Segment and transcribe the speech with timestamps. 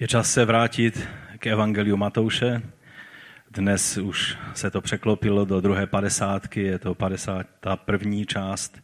[0.00, 2.62] Je čas se vrátit k Evangeliu Matouše.
[3.50, 8.80] Dnes už se to překlopilo do druhé padesátky, je to padesátá první část.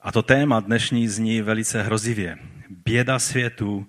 [0.00, 2.38] A to téma dnešní zní velice hrozivě.
[2.68, 3.86] Běda světu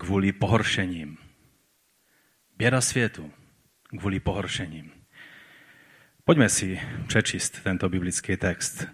[0.00, 1.18] kvůli pohoršením.
[2.58, 3.30] Běda světu
[3.98, 4.90] kvůli pohoršením.
[6.24, 8.86] Pojďme si přečíst tento biblický text.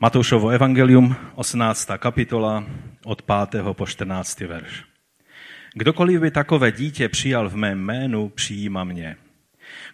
[0.00, 1.88] Matoušovo evangelium, 18.
[1.98, 2.64] kapitola,
[3.04, 3.64] od 5.
[3.72, 4.40] po 14.
[4.40, 4.88] verš.
[5.78, 9.16] Kdokoliv by takové dítě přijal v mém jménu, přijíma mě.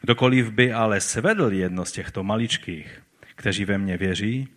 [0.01, 3.03] Kdokoliv by ale svedl jedno z těchto maličkých,
[3.35, 4.49] kteří ve mně věří,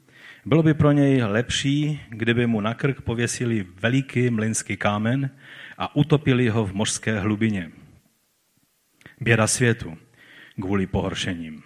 [0.45, 5.29] bylo by pro něj lepší, kdyby mu na krk pověsili veliký mlynský kámen
[5.77, 7.71] a utopili ho v mořské hlubině.
[9.21, 9.97] Běda světu
[10.61, 11.63] kvůli pohoršením.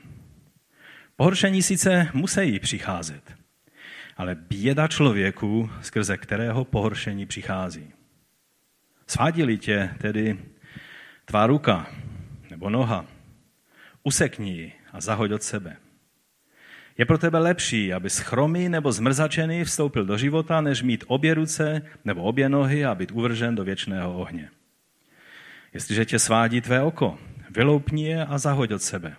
[1.16, 3.34] Pohoršení sice musí přicházet,
[4.17, 7.94] ale běda člověku, skrze kterého pohoršení přichází.
[9.12, 10.40] Svádili tě tedy
[11.26, 11.92] tvá ruka
[12.50, 13.06] nebo noha,
[14.03, 15.78] usekni ji a zahoď od sebe.
[16.98, 21.81] Je pro tebe lepší, aby chromý nebo zmrzačený vstoupil do života, než mít obě ruce
[22.06, 24.50] nebo obě nohy a být uvržen do věčného ohně.
[25.73, 29.16] Jestliže tě svádí tvé oko, vyloupni je a zahoď od sebe.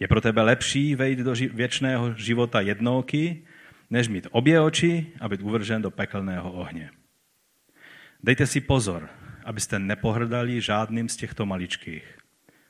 [0.00, 3.46] Je pro tebe lepší vejít do věčného života jednouky,
[3.90, 6.90] než mít obě oči a být uvržen do pekelného ohně.
[8.24, 9.08] Dejte si pozor,
[9.44, 12.18] abyste nepohrdali žádným z těchto maličkých.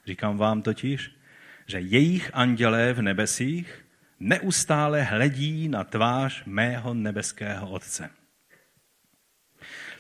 [0.06, 1.10] Říkám vám totiž,
[1.66, 3.84] že jejich andělé v nebesích
[4.20, 8.10] neustále hledí na tvář mého nebeského Otce.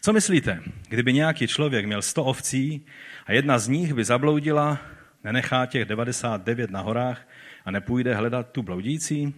[0.00, 2.86] Co myslíte, kdyby nějaký člověk měl sto ovcí
[3.26, 4.80] a jedna z nich by zabloudila,
[5.24, 7.28] nenechá těch 99 na horách
[7.64, 9.34] a nepůjde hledat tu bloudící?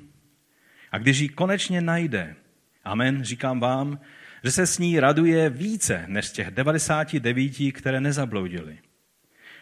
[0.93, 2.37] A když ji konečně najde,
[2.85, 4.01] amen, říkám vám,
[4.47, 8.79] že se s ní raduje více než těch 99, které nezabloudily.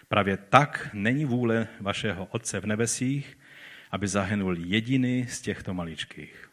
[0.08, 3.38] Právě tak není vůle vašeho Otce v nebesích,
[3.90, 6.50] aby zahynul jediný z těchto maličkých.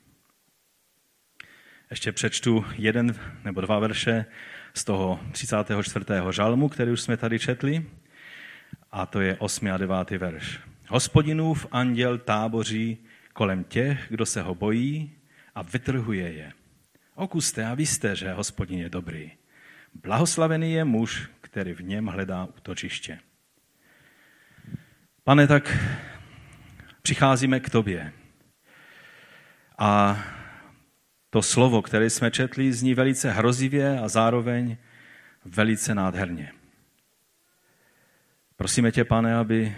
[1.90, 4.26] Ještě přečtu jeden nebo dva verše
[4.74, 6.06] z toho 34.
[6.32, 7.86] žalmu, který už jsme tady četli,
[8.92, 9.72] a to je 8.
[9.72, 10.10] a 9.
[10.10, 10.60] verš.
[10.88, 12.98] Hospodinův anděl táboří
[13.34, 15.12] kolem těch, kdo se ho bojí
[15.56, 16.61] a vytrhuje je.
[17.22, 19.32] Okuste a víste, že hospodin je dobrý.
[19.94, 23.20] Blahoslavený je muž, který v něm hledá útočiště.
[25.24, 25.78] Pane, tak
[27.02, 28.14] přicházíme k tobě.
[29.78, 30.24] A
[31.30, 34.78] to slovo, které jsme četli, zní velice hrozivě a zároveň
[35.46, 36.52] velice nádherně.
[38.56, 39.76] Prosíme tě, pane, aby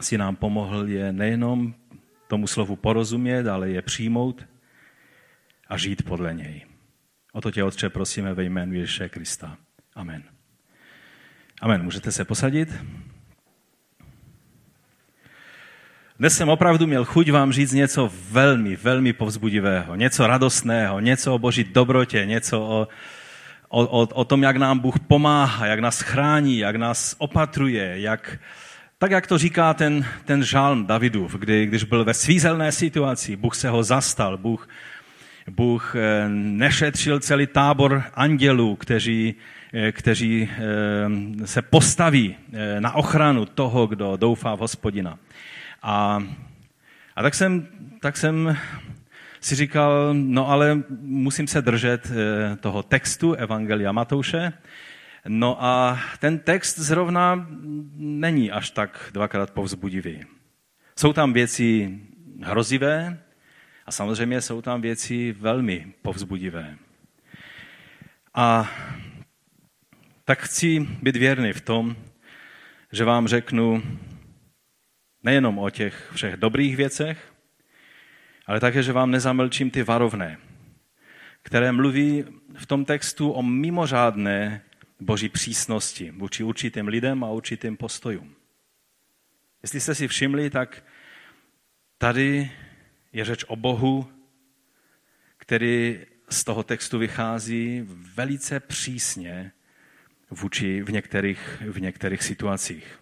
[0.00, 1.74] si nám pomohl je nejenom
[2.28, 4.55] tomu slovu porozumět, ale je přijmout
[5.68, 6.64] a žít podle něj.
[7.32, 9.56] O to tě, Otče, prosíme ve jménu Ježíše Krista.
[9.94, 10.22] Amen.
[11.60, 11.82] Amen.
[11.82, 12.68] Můžete se posadit?
[16.18, 21.38] Dnes jsem opravdu měl chuť vám říct něco velmi, velmi povzbudivého, něco radostného, něco o
[21.38, 22.88] boží dobrotě, něco o,
[23.68, 28.38] o, o, o tom, jak nám Bůh pomáhá, jak nás chrání, jak nás opatruje, jak,
[28.98, 33.54] tak jak to říká ten, ten žálm Davidův, kdy, když byl ve svízelné situaci, Bůh
[33.54, 34.68] se ho zastal, Bůh
[35.50, 39.34] Bůh eh, nešetřil celý tábor andělů, kteří,
[39.72, 42.36] eh, kteří eh, se postaví
[42.78, 45.18] na ochranu toho, kdo doufá v hospodina.
[45.82, 46.24] A,
[47.16, 47.68] a tak, jsem,
[48.00, 48.56] tak jsem
[49.40, 52.12] si říkal, no ale musím se držet
[52.60, 54.52] toho textu Evangelia Matouše.
[55.28, 57.46] No a ten text zrovna
[57.96, 60.20] není až tak dvakrát povzbudivý.
[60.98, 61.98] Jsou tam věci
[62.42, 63.18] hrozivé,
[63.86, 66.78] a samozřejmě jsou tam věci velmi povzbudivé.
[68.34, 68.70] A
[70.24, 71.96] tak chci být věrný v tom,
[72.92, 73.82] že vám řeknu
[75.22, 77.32] nejenom o těch všech dobrých věcech,
[78.46, 80.38] ale také, že vám nezamlčím ty varovné,
[81.42, 82.24] které mluví
[82.58, 84.62] v tom textu o mimořádné
[85.00, 88.34] boží přísnosti vůči určitým lidem a určitým postojům.
[89.62, 90.84] Jestli jste si všimli, tak
[91.98, 92.50] tady
[93.16, 94.08] je řeč o Bohu,
[95.36, 97.82] který z toho textu vychází
[98.14, 99.52] velice přísně
[100.30, 102.98] vůči v některých, v některých situacích.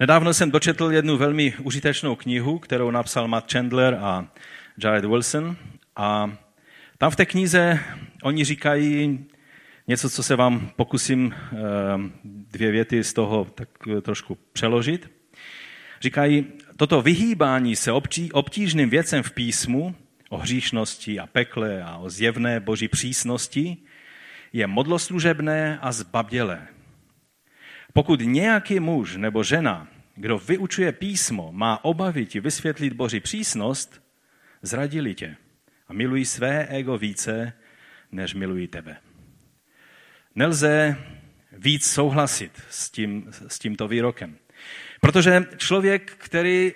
[0.00, 4.32] Nedávno jsem dočetl jednu velmi užitečnou knihu, kterou napsal Matt Chandler a
[4.84, 5.56] Jared Wilson.
[5.96, 6.36] A
[6.98, 7.80] tam v té knize
[8.22, 9.24] oni říkají
[9.86, 11.56] něco, co se vám pokusím eh,
[12.24, 13.68] dvě věty z toho tak
[14.02, 15.10] trošku přeložit.
[16.00, 17.92] Říkají, toto vyhýbání se
[18.32, 19.94] obtížným věcem v písmu,
[20.28, 23.76] o hříšnosti a pekle a o zjevné boží přísnosti,
[24.52, 26.66] je modloslužebné a zbabělé.
[27.92, 34.02] Pokud nějaký muž nebo žena, kdo vyučuje písmo, má obavy ti vysvětlit Boží přísnost,
[34.62, 35.36] zradili tě
[35.88, 37.52] a milují své ego více,
[38.12, 38.96] než milují tebe.
[40.34, 40.96] Nelze
[41.52, 44.36] víc souhlasit s, tím, s tímto výrokem.
[45.00, 46.72] Protože člověk, který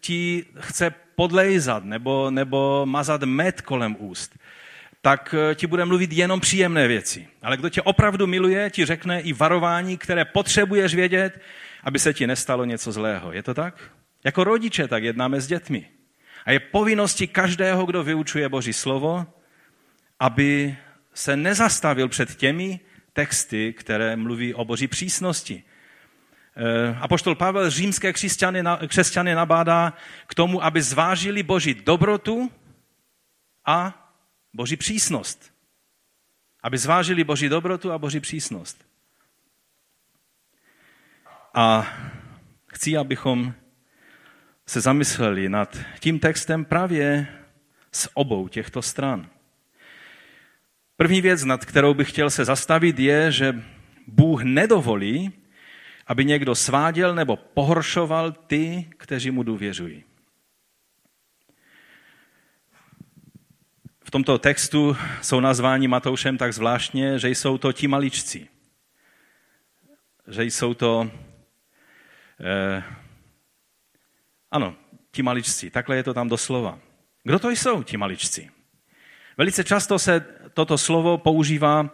[0.00, 4.38] ti chce podlejzat nebo, nebo mazat med kolem úst,
[5.00, 7.28] tak eh, ti bude mluvit jenom příjemné věci.
[7.42, 11.40] Ale kdo tě opravdu miluje, ti řekne i varování, které potřebuješ vědět,
[11.82, 13.32] aby se ti nestalo něco zlého.
[13.32, 13.74] Je to tak?
[14.24, 15.88] Jako rodiče tak jednáme s dětmi.
[16.44, 19.26] A je povinností každého, kdo vyučuje Boží slovo,
[20.20, 20.76] aby
[21.14, 22.80] se nezastavil před těmi
[23.12, 25.62] texty, které mluví o Boží přísnosti.
[26.56, 29.92] Eh, Apoštol Pavel římské křesťany, křesťany nabádá
[30.26, 32.52] k tomu, aby zvážili Boží dobrotu
[33.66, 34.08] a
[34.54, 35.52] Boží přísnost.
[36.62, 38.86] Aby zvážili Boží dobrotu a Boží přísnost.
[41.54, 41.86] A
[42.66, 43.54] chci, abychom
[44.66, 47.26] se zamysleli nad tím textem právě
[47.92, 49.30] z obou těchto stran.
[50.96, 53.62] První věc, nad kterou bych chtěl se zastavit, je, že
[54.06, 55.41] Bůh nedovolí,
[56.06, 60.04] aby někdo sváděl nebo pohoršoval ty, kteří mu důvěřují.
[64.04, 68.48] V tomto textu jsou nazváni Matoušem tak zvláštně, že jsou to ti maličci.
[70.28, 71.10] Že jsou to,
[72.40, 72.82] eh,
[74.50, 74.76] ano,
[75.10, 75.70] ti maličci.
[75.70, 76.78] Takhle je to tam doslova.
[77.22, 78.50] Kdo to jsou ti maličci?
[79.36, 80.20] Velice často se
[80.54, 81.90] toto slovo používá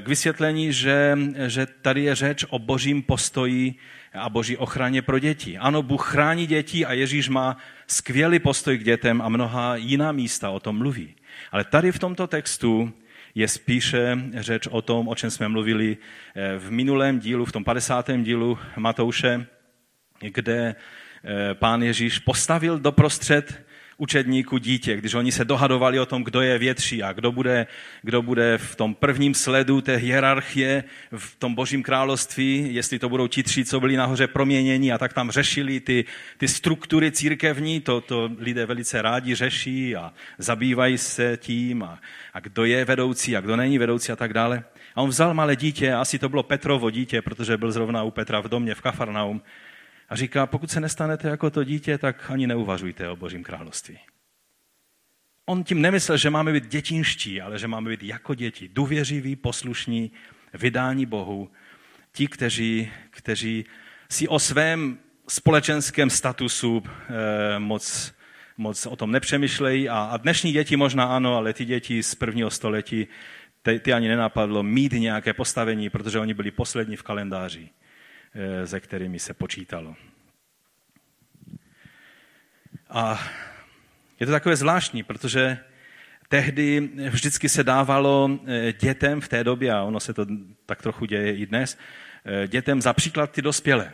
[0.00, 3.74] k vysvětlení, že, že tady je řeč o božím postoji
[4.14, 5.58] a boží ochraně pro děti.
[5.58, 7.56] Ano, Bůh chrání děti a Ježíš má
[7.86, 11.14] skvělý postoj k dětem a mnoha jiná místa o tom mluví.
[11.52, 12.92] Ale tady v tomto textu
[13.34, 15.96] je spíše řeč o tom, o čem jsme mluvili
[16.34, 18.10] eh, v minulém dílu, v tom 50.
[18.22, 19.46] dílu Matouše,
[20.20, 20.74] kde
[21.24, 23.69] eh, pán Ježíš postavil doprostřed
[24.00, 27.66] učedníků dítě, když oni se dohadovali o tom, kdo je větší a kdo bude,
[28.02, 30.84] kdo bude v tom prvním sledu té hierarchie
[31.16, 35.12] v tom božím království, jestli to budou ti tři, co byli nahoře proměněni a tak
[35.12, 36.04] tam řešili ty,
[36.38, 42.00] ty struktury církevní, to, to lidé velice rádi řeší a zabývají se tím a,
[42.34, 44.64] a kdo je vedoucí a kdo není vedoucí a tak dále.
[44.94, 48.40] A on vzal malé dítě, asi to bylo Petrovo dítě, protože byl zrovna u Petra
[48.40, 49.42] v domě v Kafarnaum,
[50.10, 53.98] a říká, pokud se nestanete jako to dítě, tak ani neuvažujte o Božím království.
[55.46, 60.10] On tím nemyslel, že máme být dětinští, ale že máme být jako děti, důvěřiví, poslušní,
[60.54, 61.50] vydání Bohu,
[62.12, 63.64] ti, kteří, kteří
[64.10, 64.98] si o svém
[65.28, 68.14] společenském statusu eh, moc,
[68.56, 69.88] moc o tom nepřemýšlejí.
[69.88, 73.06] A, a dnešní děti možná ano, ale ty děti z prvního století,
[73.62, 77.70] ty, ty ani nenapadlo mít nějaké postavení, protože oni byli poslední v kalendáři.
[78.34, 79.96] Eh, se kterými se počítalo.
[82.90, 83.28] A
[84.20, 85.58] je to takové zvláštní, protože
[86.28, 90.26] tehdy vždycky se dávalo eh, dětem v té době, a ono se to
[90.66, 91.78] tak trochu děje i dnes,
[92.24, 93.92] eh, dětem za příklad ty dospělé.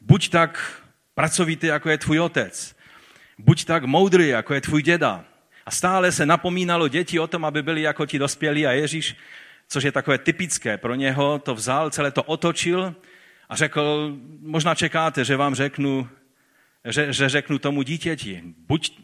[0.00, 0.82] Buď tak
[1.14, 2.76] pracovitý, jako je tvůj otec.
[3.38, 5.24] Buď tak moudrý, jako je tvůj děda.
[5.66, 9.16] A stále se napomínalo děti o tom, aby byli jako ti dospělí a Ježíš
[9.72, 12.94] což je takové typické pro něho, to vzal, celé to otočil
[13.52, 16.08] a řekl, možná čekáte, že vám řeknu,
[16.84, 19.00] že, že řeknu tomu dítěti, buď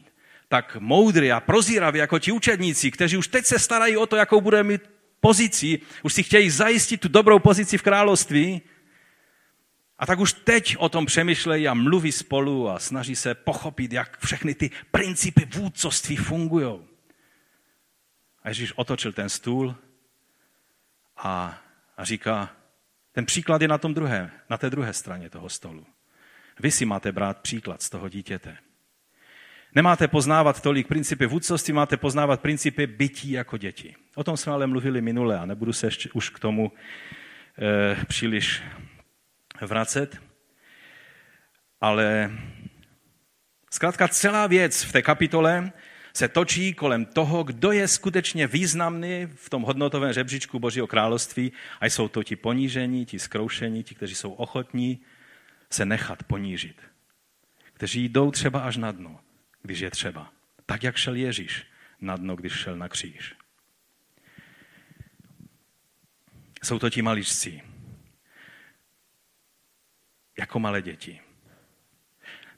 [0.48, 4.40] tak moudrý a prozíravý jako ti učedníci, kteří už teď se starají o to, jakou
[4.40, 4.82] bude mít
[5.20, 8.62] pozici, už si chtějí zajistit tu dobrou pozici v království,
[9.98, 14.18] a tak už teď o tom přemýšlejí a mluví spolu a snaží se pochopit, jak
[14.24, 16.80] všechny ty principy vůdcovství fungují.
[18.42, 19.76] A Ježíš otočil ten stůl
[21.16, 21.58] a,
[21.96, 22.57] a říká,
[23.18, 25.86] ten příklad je na, tom druhé, na té druhé straně toho stolu.
[26.60, 28.56] Vy si máte brát příklad z toho dítěte.
[29.74, 33.96] Nemáte poznávat tolik principy vůdcovství, máte poznávat principy bytí jako děti.
[34.14, 36.72] O tom jsme ale mluvili minule a nebudu se ještě už k tomu
[37.58, 38.62] e, příliš
[39.60, 40.22] vracet.
[41.80, 42.30] Ale
[43.70, 45.72] zkrátka celá věc v té kapitole
[46.12, 51.86] se točí kolem toho, kdo je skutečně významný v tom hodnotovém žebříčku Božího království a
[51.86, 55.00] jsou to ti ponížení, ti zkroušení, ti, kteří jsou ochotní
[55.70, 56.82] se nechat ponížit.
[57.72, 59.20] Kteří jdou třeba až na dno,
[59.62, 60.32] když je třeba.
[60.66, 61.66] Tak, jak šel Ježíš
[62.00, 63.34] na dno, když šel na kříž.
[66.62, 67.62] Jsou to ti maličci.
[70.38, 71.20] Jako malé děti.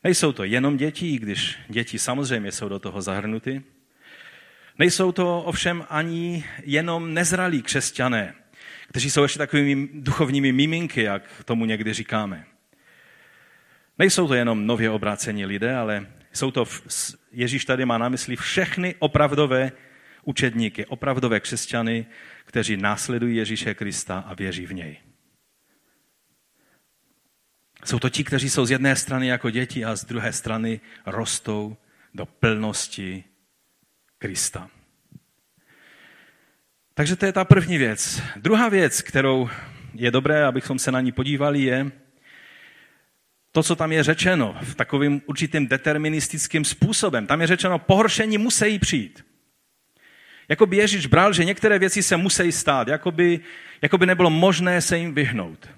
[0.04, 3.62] Nejsou to jenom děti, když děti samozřejmě jsou do toho zahrnuty,
[4.80, 8.34] Nejsou to ovšem ani jenom nezralí křesťané,
[8.88, 12.44] kteří jsou ještě takovými duchovními miminky, jak tomu někdy říkáme.
[13.98, 16.64] Nejsou to jenom nově obrácení lidé, ale jsou to,
[17.32, 19.72] Ježíš tady má na mysli všechny opravdové
[20.24, 22.06] učedníky, opravdové křesťany,
[22.44, 25.09] kteří následují Ježíše Krista a věří v něj.
[27.84, 31.76] Jsou to ti, kteří jsou z jedné strany jako děti a z druhé strany rostou
[32.14, 33.24] do plnosti
[34.18, 34.68] Krista.
[36.94, 38.22] Takže to je ta první věc.
[38.36, 39.50] Druhá věc, kterou
[39.94, 41.90] je dobré, abychom se na ní podívali, je
[43.52, 47.26] to, co tam je řečeno, v takovým určitým deterministickým způsobem.
[47.26, 49.24] Tam je řečeno, pohoršení musí přijít.
[50.48, 53.40] Jakoby Ježíš bral, že některé věci se musí stát, jakoby,
[53.82, 55.68] jakoby nebylo možné se jim vyhnout.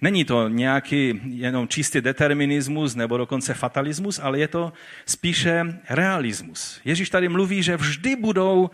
[0.00, 4.72] Není to nějaký jenom čistý determinismus nebo dokonce fatalismus, ale je to
[5.06, 6.80] spíše realismus.
[6.84, 8.70] Ježíš tady mluví, že vždy budou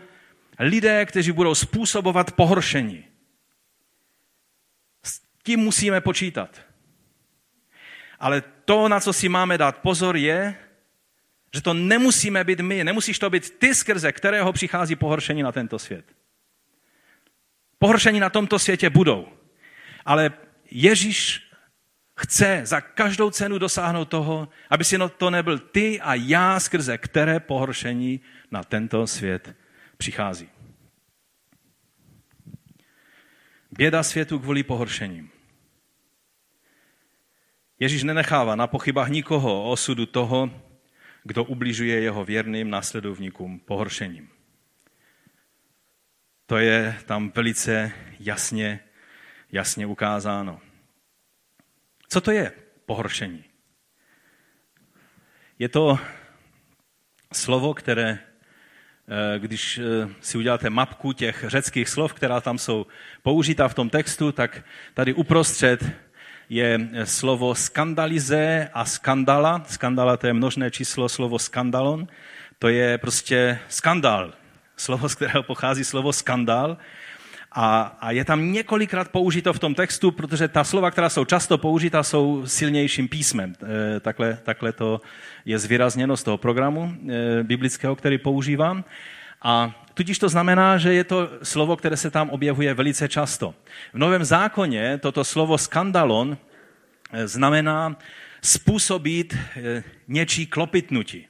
[0.59, 3.05] lidé, kteří budou způsobovat pohoršení.
[5.03, 6.61] S tím musíme počítat.
[8.19, 10.55] Ale to, na co si máme dát pozor, je,
[11.53, 15.79] že to nemusíme být my, nemusíš to být ty, skrze kterého přichází pohoršení na tento
[15.79, 16.05] svět.
[17.79, 19.27] Pohoršení na tomto světě budou.
[20.05, 20.31] Ale
[20.75, 21.51] Ježíš
[22.19, 27.39] chce za každou cenu dosáhnout toho, aby si to nebyl ty a já, skrze které
[27.39, 29.55] pohoršení na tento svět
[29.97, 30.49] přichází.
[33.71, 35.29] Běda světu kvůli pohoršením.
[37.79, 40.61] Ježíš nenechává na pochybách nikoho o osudu toho,
[41.23, 44.29] kdo ubližuje jeho věrným následovníkům pohoršením.
[46.45, 48.79] To je tam velice jasně,
[49.53, 50.59] jasně ukázáno.
[52.09, 52.51] Co to je
[52.85, 53.43] pohoršení?
[55.59, 55.99] Je to
[57.33, 62.85] slovo, které, eh, když eh, si uděláte mapku těch řeckých slov, která tam jsou
[63.21, 65.85] použita v tom textu, tak tady uprostřed
[66.49, 69.65] je slovo skandalize a skandala.
[69.67, 72.07] Skandala to je množné číslo slovo skandalon.
[72.59, 74.33] To je prostě skandál.
[74.77, 76.77] Slovo, z kterého pochází slovo skandál.
[77.55, 81.57] A, a je tam několikrát použito v tom textu, protože ta slova, která jsou často
[81.57, 83.53] použita, jsou silnějším písmem.
[83.95, 85.01] E, takhle, takhle to
[85.45, 88.83] je zvýrazněno z toho programu e, biblického, který používám.
[89.43, 93.55] A tudíž to znamená, že je to slovo, které se tam objevuje velice často.
[93.93, 96.37] V Novém zákoně toto slovo skandalon
[97.11, 97.95] eh, znamená
[98.41, 101.27] způsobit eh, něčí klopitnutí.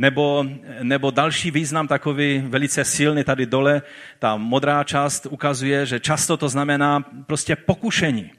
[0.00, 0.44] Nebo,
[0.82, 3.82] nebo další význam takový velice silný tady dole,
[4.18, 8.30] ta modrá část ukazuje, že často to znamená prostě pokušení.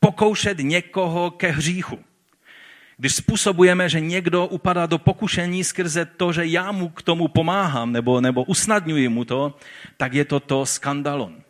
[0.00, 1.98] Pokoušet někoho ke hříchu.
[2.96, 7.92] Když způsobujeme, že někdo upadá do pokušení skrze to, že já mu k tomu pomáhám
[7.92, 9.56] nebo, nebo usnadňuji mu to,
[9.96, 11.42] tak je to to skandalon.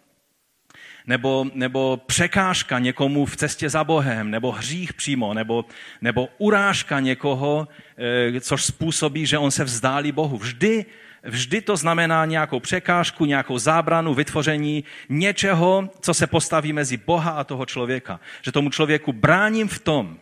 [1.06, 5.64] Nebo, nebo překážka někomu v cestě za Bohem, nebo hřích přímo, nebo,
[6.00, 7.68] nebo urážka někoho,
[8.36, 10.38] eh, což způsobí, že on se vzdálí Bohu.
[10.38, 10.84] Vždy,
[11.22, 17.44] vždy to znamená nějakou překážku, nějakou zábranu, vytvoření něčeho, co se postaví mezi Boha a
[17.44, 18.20] toho člověka.
[18.42, 20.18] Že tomu člověku bráním v tom,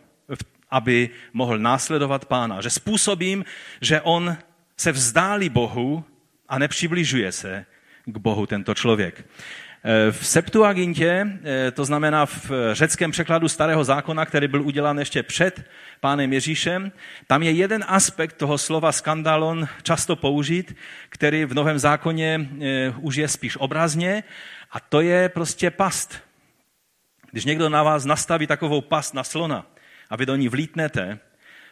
[0.69, 2.61] aby mohl následovat pána.
[2.61, 3.45] Že způsobím,
[3.81, 4.37] že on
[4.77, 6.03] se vzdálí Bohu
[6.49, 7.65] a nepřibližuje se
[8.05, 9.25] k Bohu tento člověk.
[9.83, 15.23] E, v Septuagintě, e, to znamená v řeckém překladu starého zákona, který byl udělán ještě
[15.23, 15.65] před
[15.99, 16.91] pánem Ježíšem,
[17.27, 20.75] tam je jeden aspekt toho slova skandalon často použit,
[21.09, 22.49] který v Novém zákoně
[22.97, 24.23] už je spíš obrazně,
[24.71, 26.19] a to je prostě past.
[27.31, 29.65] Když někdo na vás nastaví takovou past na slona,
[30.09, 31.19] a vy do ní vlítnete,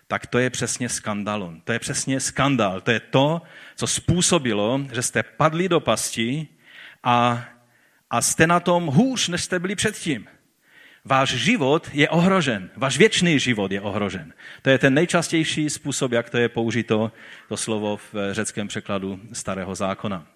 [0.08, 1.62] tak to je přesně skandalon.
[1.62, 2.82] To je přesně skandál.
[2.82, 3.42] To je to,
[3.76, 6.48] co způsobilo, že jste padli do pasti
[7.04, 7.44] a,
[8.10, 10.28] a jste na tom hůř, než jste byli předtím.
[11.06, 14.34] Váš život je ohrožen, váš věčný život je ohrožen.
[14.62, 17.12] To je ten nejčastější způsob, jak to je použito,
[17.48, 20.28] to slovo v řeckém překladu starého zákona.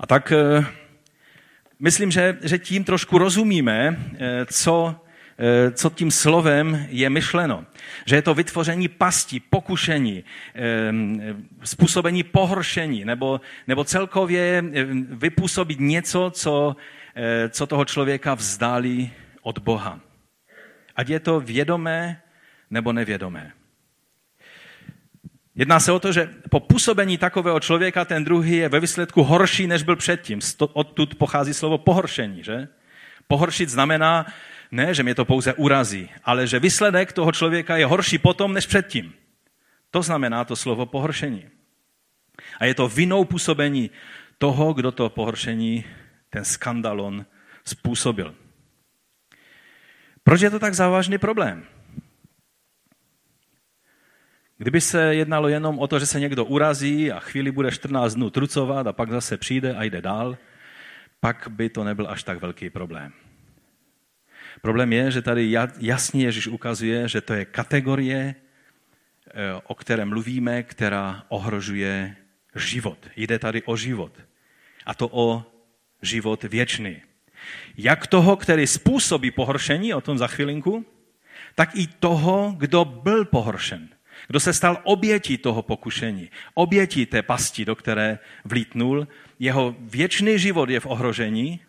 [0.00, 0.66] A tak eh,
[1.80, 5.05] myslím, že, že tím trošku rozumíme, eh, co Eh,
[5.72, 7.64] co tím slovem je myšleno.
[8.06, 10.24] Že je to vytvoření pasti, pokušení,
[11.64, 14.64] způsobení pohoršení, nebo, nebo celkově
[15.08, 16.76] vypůsobit něco, co,
[17.14, 19.12] eh, co toho člověka vzdálí
[19.42, 20.00] od Boha.
[20.96, 22.22] Ať je to vědomé
[22.70, 23.52] nebo nevědomé.
[25.54, 29.66] Jedná se o to, že po působení takového člověka ten druhý je ve výsledku horší,
[29.66, 30.40] než byl předtím.
[30.72, 32.68] Odtud pochází slovo pohoršení, že?
[33.28, 34.26] Pohoršit znamená
[34.70, 38.66] ne, že mě to pouze urazí, ale že výsledek toho člověka je horší potom než
[38.66, 39.14] předtím.
[39.90, 41.48] To znamená to slovo pohoršení.
[42.60, 43.90] A je to vinou působení
[44.38, 45.84] toho, kdo to pohoršení,
[46.30, 47.26] ten skandalon
[47.64, 48.34] způsobil.
[50.22, 51.64] Proč je to tak závažný problém?
[54.58, 58.30] Kdyby se jednalo jenom o to, že se někdo urazí a chvíli bude 14 dnů
[58.30, 60.36] trucovat a pak zase přijde a jde dál,
[61.20, 63.12] pak by to nebyl až tak velký problém.
[64.60, 69.32] Problém je, že tady jasně Ježíš ukazuje, že to je kategorie, eh,
[69.64, 72.16] o které mluvíme, která ohrožuje
[72.56, 72.98] život.
[73.16, 74.12] Jde tady o život.
[74.86, 75.44] A to o
[76.02, 77.02] život věčný.
[77.76, 80.86] Jak toho, který způsobí pohoršení, o tom za chvilinku,
[81.54, 83.88] tak i toho, kdo byl pohoršen.
[84.26, 89.08] Kdo se stal obětí toho pokušení, obětí té pasti, do které vlítnul,
[89.38, 91.60] jeho věčný život je v ohrožení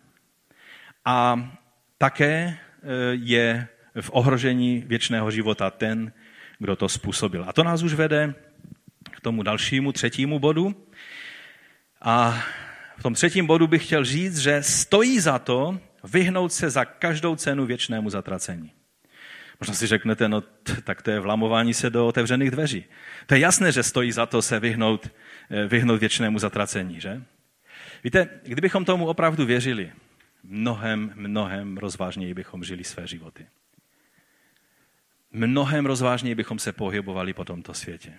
[1.04, 1.48] a
[1.98, 2.58] také
[3.10, 3.68] je
[4.00, 6.12] v ohrožení věčného života ten,
[6.58, 7.44] kdo to způsobil.
[7.48, 8.34] A to nás už vede
[9.10, 10.86] k tomu dalšímu, třetímu bodu.
[12.02, 12.42] A
[12.98, 17.36] v tom třetím bodu bych chtěl říct, že stojí za to vyhnout se za každou
[17.36, 18.72] cenu věčnému zatracení.
[19.60, 20.42] Možná si řeknete, no
[20.84, 22.84] tak to je vlamování se do otevřených dveří.
[23.26, 25.10] To je jasné, že stojí za to se vyhnout,
[25.50, 27.22] eh, vyhnout věčnému zatracení, že?
[28.04, 29.92] Víte, kdybychom tomu opravdu věřili,
[30.42, 33.46] mnohem, mnohem rozvážněji bychom žili své životy.
[35.32, 38.18] Mnohem rozvážněji bychom se pohybovali po tomto světě.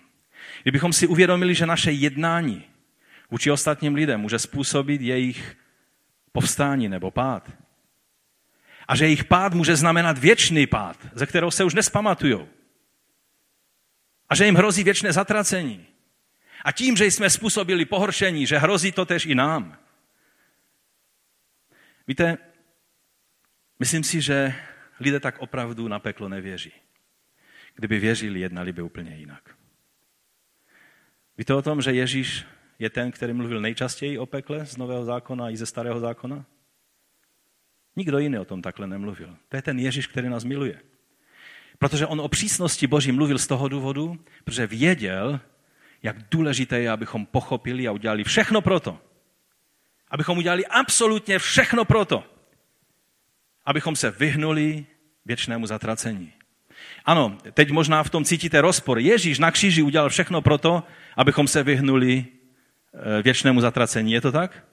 [0.61, 2.63] Kdybychom si uvědomili, že naše jednání
[3.31, 5.57] vůči ostatním lidem může způsobit jejich
[6.31, 7.51] povstání nebo pád,
[8.89, 12.47] a že jejich pád může znamenat věčný pád, ze kterého se už nespamatují.
[14.29, 15.85] A že jim hrozí věčné zatracení.
[16.65, 19.77] A tím, že jsme způsobili pohoršení, že hrozí to tež i nám.
[22.09, 22.37] Víte,
[23.79, 24.53] myslím si, že
[24.99, 26.71] lidé tak opravdu na peklo nevěří.
[27.75, 29.55] Kdyby věřili, jednali by úplně jinak.
[31.37, 32.45] Víte o tom, že Ježíš
[32.79, 36.45] je ten, který mluvil nejčastěji o pekle z Nového zákona i ze Starého zákona?
[37.95, 39.37] Nikdo jiný o tom takhle nemluvil.
[39.49, 40.81] To je ten Ježíš, který nás miluje.
[41.79, 45.39] Protože on o přísnosti Boží mluvil z toho důvodu, protože věděl,
[46.03, 49.08] jak důležité je, abychom pochopili a udělali všechno proto.
[50.09, 52.23] Abychom udělali absolutně všechno proto.
[53.65, 54.85] Abychom se vyhnuli
[55.25, 56.33] věčnému zatracení.
[57.05, 58.99] Ano, teď možná v tom cítíte rozpor.
[58.99, 60.83] Ježíš na kříži udělal všechno proto,
[61.17, 64.11] abychom se vyhnuli eh, věčnému zatracení.
[64.11, 64.63] Je to tak?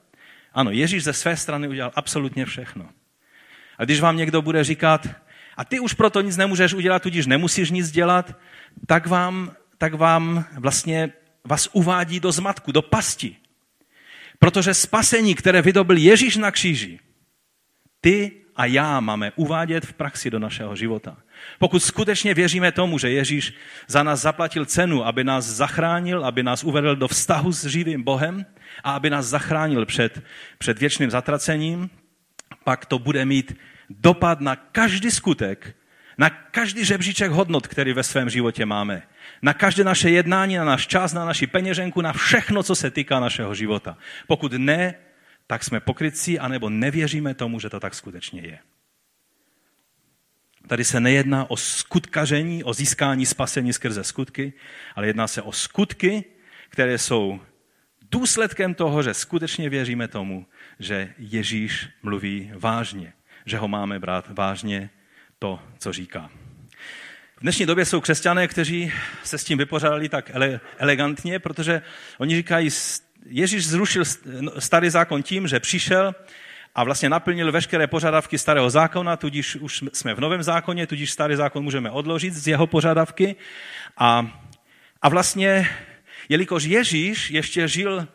[0.53, 2.89] Ano, Ježíš ze své strany udělal absolutně všechno.
[3.77, 5.07] A když vám někdo bude říkat,
[5.57, 8.35] a ty už proto nic nemůžeš udělat, tudíž nemusíš nic dělat,
[8.85, 13.35] tak vám, tak vám vlastně vás uvádí do zmatku, do pasti.
[14.39, 16.99] Protože spasení, které vydobil Ježíš na kříži,
[18.01, 21.17] ty a já máme uvádět v praxi do našeho života.
[21.59, 23.53] Pokud skutečně věříme tomu, že Ježíš
[23.87, 28.45] za nás zaplatil cenu, aby nás zachránil, aby nás uvedl do vztahu s živým Bohem
[28.83, 30.23] a aby nás zachránil před,
[30.57, 31.89] před věčným zatracením,
[32.63, 33.57] pak to bude mít
[33.89, 35.75] dopad na každý skutek,
[36.17, 39.03] na každý žebříček hodnot, který ve svém životě máme.
[39.41, 43.19] Na každé naše jednání, na náš čas, na naši peněženku, na všechno, co se týká
[43.19, 43.97] našeho života.
[44.27, 44.95] Pokud ne,
[45.47, 48.59] tak jsme pokrytci, anebo nevěříme tomu, že to tak skutečně je.
[50.67, 54.53] Tady se nejedná o skutkaření, o získání spasení skrze skutky,
[54.95, 56.23] ale jedná se o skutky,
[56.69, 57.39] které jsou
[58.11, 60.45] důsledkem toho, že skutečně věříme tomu,
[60.79, 63.13] že Ježíš mluví vážně,
[63.45, 64.89] že ho máme brát vážně
[65.39, 66.29] to, co říká.
[67.37, 71.81] V dnešní době jsou křesťané, kteří se s tím vypořádali tak ele, elegantně, protože
[72.17, 72.69] oni říkají,
[73.25, 74.03] Ježíš zrušil
[74.59, 76.15] starý zákon tím, že přišel
[76.75, 81.35] a vlastně naplnil veškeré požadavky starého zákona, tudíž už jsme v novém zákoně, tudíž starý
[81.35, 83.35] zákon můžeme odložit z jeho požadavky.
[83.97, 84.39] A,
[85.01, 85.69] a vlastně,
[86.29, 88.07] jelikož Ježíš ještě žil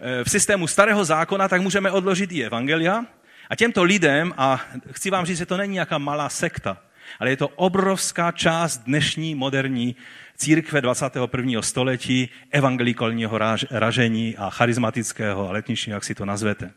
[0.00, 3.06] Eh, v systému starého zákona, tak můžeme odložit i evangelia.
[3.48, 6.82] A těmto lidem, a chci vám říct, že to není nějaká malá sekta,
[7.18, 9.96] ale je to obrovská část dnešní moderní
[10.36, 11.62] církve 21.
[11.62, 13.38] století, evangelikolního
[13.70, 16.72] ražení a charismatického a letničního, jak si to nazvete.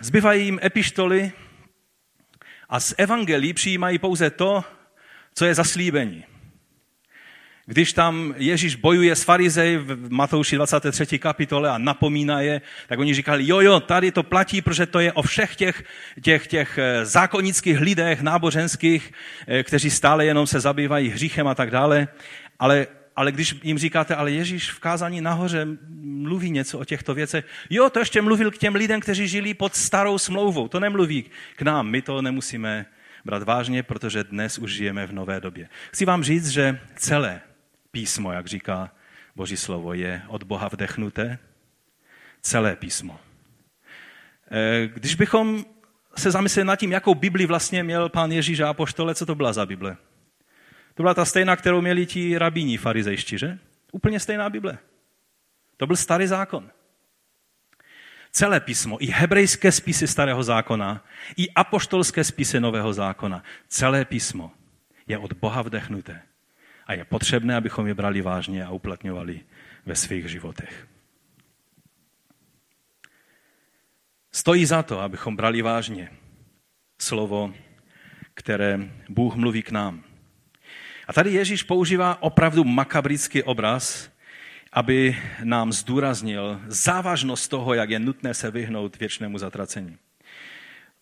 [0.00, 1.32] Zbyvají jim epištoly
[2.68, 4.64] a z evangelí přijímají pouze to,
[5.34, 6.24] co je zaslíbení.
[7.68, 11.18] Když tam Ježíš bojuje s farizej v Matouši 23.
[11.18, 15.12] kapitole a napomíná je, tak oni říkali, jo, jo, tady to platí, protože to je
[15.12, 15.84] o všech těch,
[16.22, 19.12] těch, těch eh, zákonických lidech, náboženských,
[19.46, 22.08] eh, kteří stále jenom se zabývají hříchem a tak dále.
[22.58, 25.66] Ale, ale když jim říkáte, ale Ježíš v kázání nahoře
[26.00, 29.74] mluví něco o těchto věcech, jo, to ještě mluvil k těm lidem, kteří žili pod
[29.74, 31.24] starou smlouvou, to nemluví
[31.56, 32.86] k nám, my to nemusíme
[33.24, 35.68] brát vážně, protože dnes už žijeme v nové době.
[35.92, 37.40] Chci vám říct, že celé
[37.90, 38.90] písmo, jak říká
[39.36, 41.38] Boží slovo je od Boha vdechnuté,
[42.40, 43.20] celé písmo.
[44.50, 45.64] Eh, když bychom
[46.16, 49.52] se zamysleli nad tím, jakou Bibli vlastně měl pán Ježíš a apoštole, co to byla
[49.52, 49.96] za Bible?
[50.94, 53.58] To byla ta stejná, kterou měli ti rabíni farizejští, že?
[53.92, 54.78] Úplně stejná Bible.
[55.76, 56.70] To byl starý zákon.
[58.32, 61.04] Celé písmo, i hebrejské spisy starého zákona,
[61.36, 64.50] i apoštolské spisy nového zákona, celé písmo
[65.06, 66.22] je od Boha vdechnuté.
[66.88, 69.40] A je potřebné, abychom je brali vážně a uplatňovali
[69.86, 70.88] ve svých životech.
[74.32, 76.10] Stojí za to, abychom brali vážně
[77.00, 77.54] slovo,
[78.34, 80.04] které Bůh mluví k nám.
[81.08, 84.10] A tady Ježíš používá opravdu makabrický obraz,
[84.72, 89.98] aby nám zdůraznil závažnost toho, jak je nutné se vyhnout věčnému zatracení.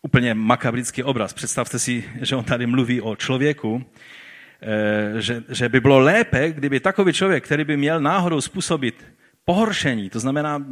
[0.03, 1.33] Úplně makabrický obraz.
[1.33, 3.85] Představte si, že on tady mluví o člověku,
[5.19, 9.05] že, že by bylo lépe, kdyby takový člověk, který by měl náhodou způsobit
[9.45, 10.64] pohoršení, to znamená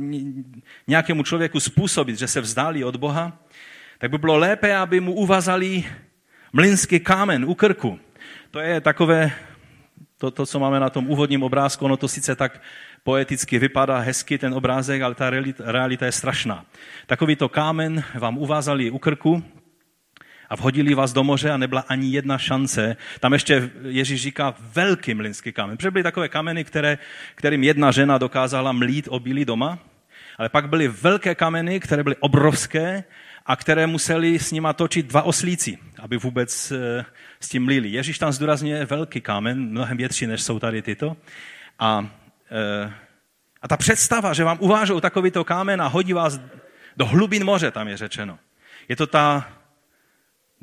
[0.86, 3.38] nějakému člověku způsobit, že se vzdálí od Boha,
[3.98, 5.84] tak by bylo lépe, aby mu uvazali
[6.52, 7.98] mlynský kámen u krku.
[8.50, 9.32] To je takové,
[10.18, 12.62] to, to, co máme na tom úvodním obrázku, ono to sice tak
[13.04, 16.64] poeticky vypadá hezky ten obrázek, ale ta realita, realita je strašná.
[17.06, 19.42] Takovýto kámen vám uvázali u krku,
[20.50, 22.96] a vhodili vás do moře a nebyla ani jedna šance.
[23.20, 25.76] Tam ještě Ježíš říká velký mlynský kámen.
[25.76, 26.98] Protože byly takové kameny, které,
[27.34, 29.78] kterým jedna žena dokázala mlít obilí doma,
[30.38, 33.04] ale pak byly velké kameny, které byly obrovské
[33.46, 37.04] a které museli s nima točit dva oslíci, aby vůbec eh,
[37.40, 37.88] s tím mlili.
[37.88, 41.16] Ježíš tam zdůrazňuje velký kámen, mnohem větší, než jsou tady tyto.
[41.78, 42.08] A,
[42.50, 42.92] eh,
[43.62, 46.40] a ta představa, že vám uvážou takovýto kámen a hodí vás
[46.96, 48.38] do hlubin moře, tam je řečeno.
[48.88, 49.48] Je to ta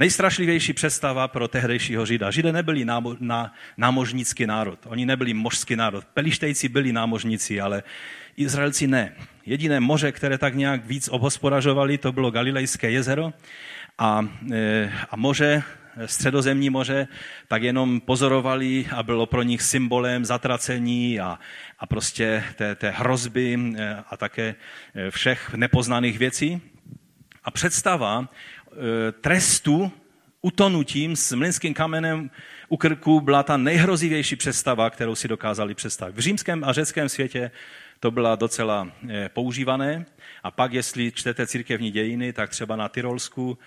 [0.02, 2.32] Nejstrašlivější představa pro tehdejšího Žida.
[2.32, 4.80] Židé nebyli námo, ná, námožnický národ.
[4.86, 6.06] Oni nebyli mořský národ.
[6.06, 7.84] Pelištejci byli námožníci, ale
[8.38, 9.16] Izraelci ne.
[9.46, 13.34] Jediné moře, které tak nějak víc obhospodařovali, to bylo Galilejské jezero
[13.98, 15.64] a, e, a moře,
[16.06, 17.08] středozemní moře,
[17.48, 21.40] tak jenom pozorovali a bylo pro nich symbolem zatracení a,
[21.80, 24.56] a prostě té, té hrozby e, a také
[24.96, 26.62] e, všech nepoznaných věcí.
[27.44, 28.30] A představa
[29.22, 29.92] trestu
[30.42, 32.30] utonutím s mlynským kamenem
[32.70, 36.16] u krku byla ta nejhrozivější představa, kterou si dokázali představit.
[36.16, 37.52] V římském a řeckém světě
[38.02, 40.06] to byla docela eh, používané.
[40.44, 43.58] A pak, jestli čtete církevní dějiny, tak třeba na Tyrolsku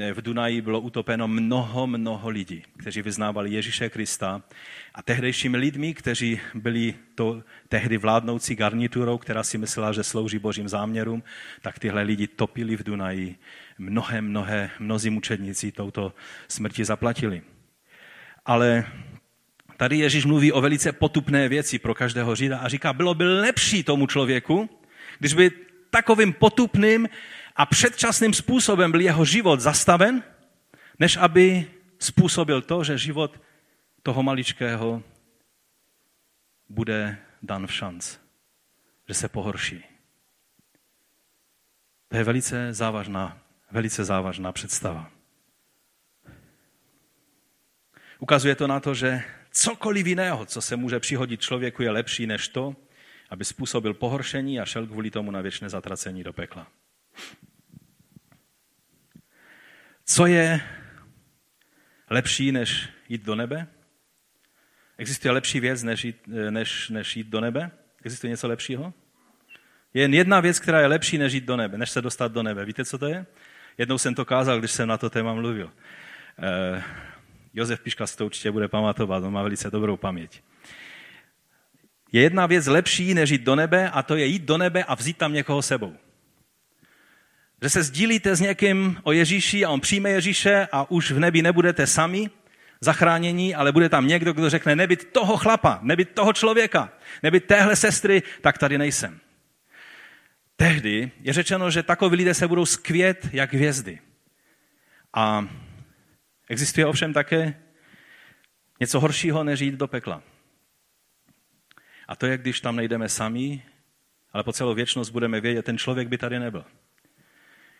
[0.00, 4.42] eh, v Dunaji bylo utopeno mnoho, mnoho lidí, kteří vyznávali Ježíše Krista.
[4.94, 10.68] A tehdejšími lidmi, kteří byli to tehdy vládnoucí garniturou, která si myslela, že slouží božím
[10.68, 11.22] záměrům,
[11.62, 13.36] tak tyhle lidi topili v Dunaji
[13.78, 16.14] mnohé, mnohé, mnozí mučedníci touto
[16.48, 17.42] smrti zaplatili.
[18.44, 18.84] Ale
[19.82, 23.82] tady Ježíš mluví o velice potupné věci pro každého Žida a říká, bylo by lepší
[23.82, 24.70] tomu člověku,
[25.18, 25.50] když by
[25.90, 27.08] takovým potupným
[27.56, 30.22] a předčasným způsobem byl jeho život zastaven,
[30.98, 31.66] než aby
[31.98, 33.40] způsobil to, že život
[34.02, 35.02] toho maličkého
[36.68, 38.16] bude dan v šanc,
[39.08, 39.84] že se pohorší.
[42.08, 43.38] To je velice závažná
[43.70, 45.10] velice závažná představa.
[48.18, 52.48] Ukazuje to na to, že cokoliv jiného, co se může přihodit člověku, je lepší než
[52.48, 52.76] to,
[53.30, 56.66] aby způsobil pohoršení a šel kvůli tomu na věčné zatracení do pekla.
[60.04, 60.60] Co je
[62.10, 63.66] lepší, než jít do nebe?
[64.98, 66.16] Existuje lepší věc, než jít,
[66.50, 67.70] než, než jít do nebe?
[68.04, 68.94] Existuje něco lepšího?
[69.94, 72.42] Je jen jedna věc, která je lepší, než jít do nebe, než se dostat do
[72.42, 72.64] nebe.
[72.64, 73.26] Víte, co to je?
[73.78, 75.72] Jednou jsem to kázal, když jsem na to téma mluvil.
[77.54, 80.42] Josef Piška si to určitě bude pamatovat, on má velice dobrou paměť.
[82.12, 84.94] Je jedna věc lepší, než jít do nebe, a to je jít do nebe a
[84.94, 85.96] vzít tam někoho sebou.
[87.62, 91.42] Že se sdílíte s někým o Ježíši a on přijme Ježíše a už v nebi
[91.42, 92.30] nebudete sami
[92.80, 97.76] zachránění, ale bude tam někdo, kdo řekne, nebyt toho chlapa, nebyt toho člověka, nebyt téhle
[97.76, 99.20] sestry, tak tady nejsem
[100.62, 103.98] tehdy je řečeno, že takoví lidé se budou skvět jak hvězdy.
[105.14, 105.48] A
[106.48, 107.62] existuje ovšem také
[108.80, 110.22] něco horšího, než jít do pekla.
[112.08, 113.62] A to je, když tam nejdeme sami,
[114.32, 116.64] ale po celou věčnost budeme vědět, ten člověk by tady nebyl.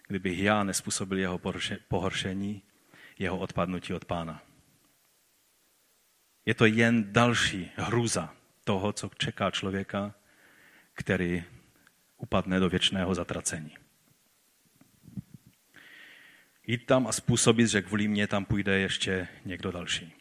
[0.09, 1.41] Kdybych já nespůsobil jeho
[1.89, 2.63] pohoršení,
[3.19, 4.43] jeho odpadnutí od pána.
[6.47, 10.15] Je to jen další hrůza toho, co čeká člověka,
[10.95, 11.45] který
[12.17, 13.82] upadne do věčného zatracení.
[16.67, 20.13] Jít tam a způsobit, že kvůli mě tam půjde ještě někdo další.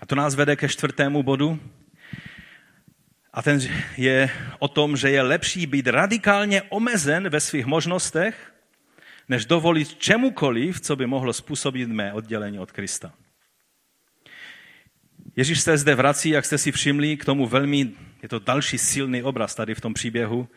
[0.00, 1.60] A to nás vede ke čtvrtému bodu.
[3.32, 3.60] A ten
[3.96, 8.54] je o tom, že je lepší být radikálně omezen ve svých možnostech,
[9.28, 13.14] než dovolit čemukoliv, co by mohlo způsobit mé oddělení od Krista.
[15.36, 17.90] Ježíš se zde vrací, jak jste si všimli, k tomu velmi,
[18.22, 20.48] je to další silný obraz tady v tom příběhu,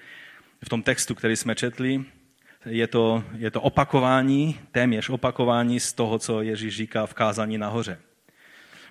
[0.66, 2.06] v tom textu, který jsme četli.
[2.66, 8.00] Je to, je to opakování, téměř opakování z toho, co Ježíš říká v kázání nahoře.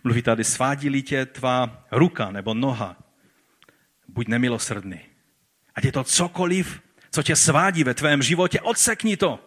[0.04, 2.96] Mluví tady, svádí tě tvá ruka nebo noha,
[4.08, 5.00] buď nemilosrdný.
[5.74, 6.80] Ať je to cokoliv,
[7.10, 9.38] co tě svádí ve tvém životě, odsekni to.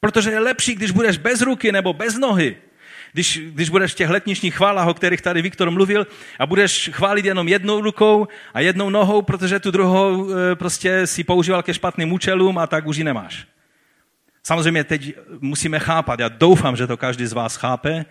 [0.00, 2.56] Protože je lepší, když budeš bez ruky nebo bez nohy,
[3.14, 6.06] když, když budeš v těch letničních chválách, o kterých tady Viktor mluvil,
[6.38, 11.24] a budeš chválit jenom jednou rukou a jednou nohou, protože tu druhou e, prostě si
[11.24, 13.46] používal ke špatným účelům a tak už ji nemáš.
[14.42, 18.04] Samozřejmě teď musíme chápat, já doufám, že to každý z vás chápe,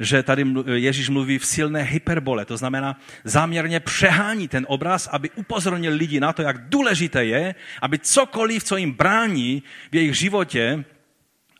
[0.00, 5.92] že tady Ježíš mluví v silné hyperbole, to znamená záměrně přehání ten obraz, aby upozornil
[5.92, 9.62] lidi na to, jak důležité je, aby cokoliv, co jim brání
[9.92, 10.84] v jejich životě,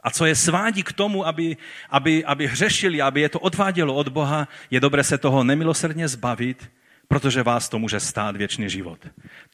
[0.02, 1.56] a co je svádí k tomu, aby,
[1.90, 6.70] aby, aby hřešili, aby je to odvádělo od Boha, je dobré se toho nemilosrdně zbavit,
[7.08, 8.98] protože vás to může stát věčný život.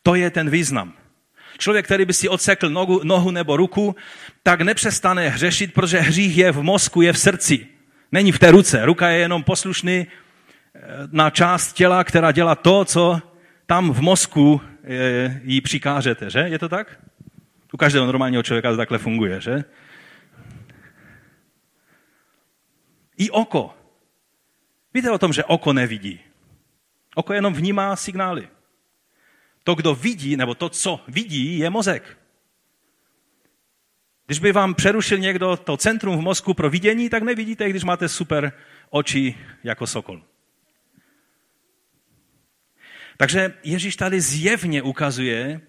[0.02, 0.92] To je ten význam.
[1.58, 3.96] Člověk, který by si odsekl nohu, nohu nebo ruku,
[4.42, 7.66] tak nepřestane hřešit, protože hřích je v mozku, je v srdci.
[8.12, 8.84] Není v té ruce.
[8.84, 10.80] Ruka je jenom poslušný eh,
[11.12, 13.20] na část těla, která dělá to, co
[13.66, 16.38] tam v mozku eh, jí přikážete, že?
[16.38, 16.98] Je to tak?
[17.72, 19.64] U každého normálního člověka to takhle funguje, že?
[23.18, 23.74] I oko.
[24.94, 26.20] Víte o tom, že oko nevidí.
[27.14, 28.48] Oko jenom vnímá signály.
[29.64, 32.18] To, kdo vidí, nebo to, co vidí, je mozek.
[34.26, 38.08] Když by vám přerušil někdo to centrum v mozku pro vidění, tak nevidíte, když máte
[38.08, 38.52] super
[38.90, 40.22] oči jako sokol.
[43.16, 45.60] Takže Ježíš tady zjevně ukazuje,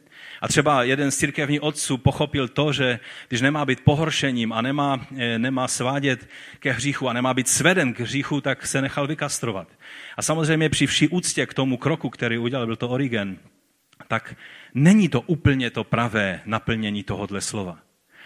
[0.42, 5.06] a třeba jeden z církevních otců pochopil to, že když nemá být pohoršením a nemá,
[5.18, 9.68] eh, nemá svádět ke hříchu a nemá být sveden k hříchu, tak se nechal vykastrovat.
[10.18, 13.38] A samozřejmě při vší úctě k tomu kroku, který udělal, byl to Origen,
[14.08, 14.36] tak
[14.74, 17.78] není to úplně to pravé naplnění tohohle slova.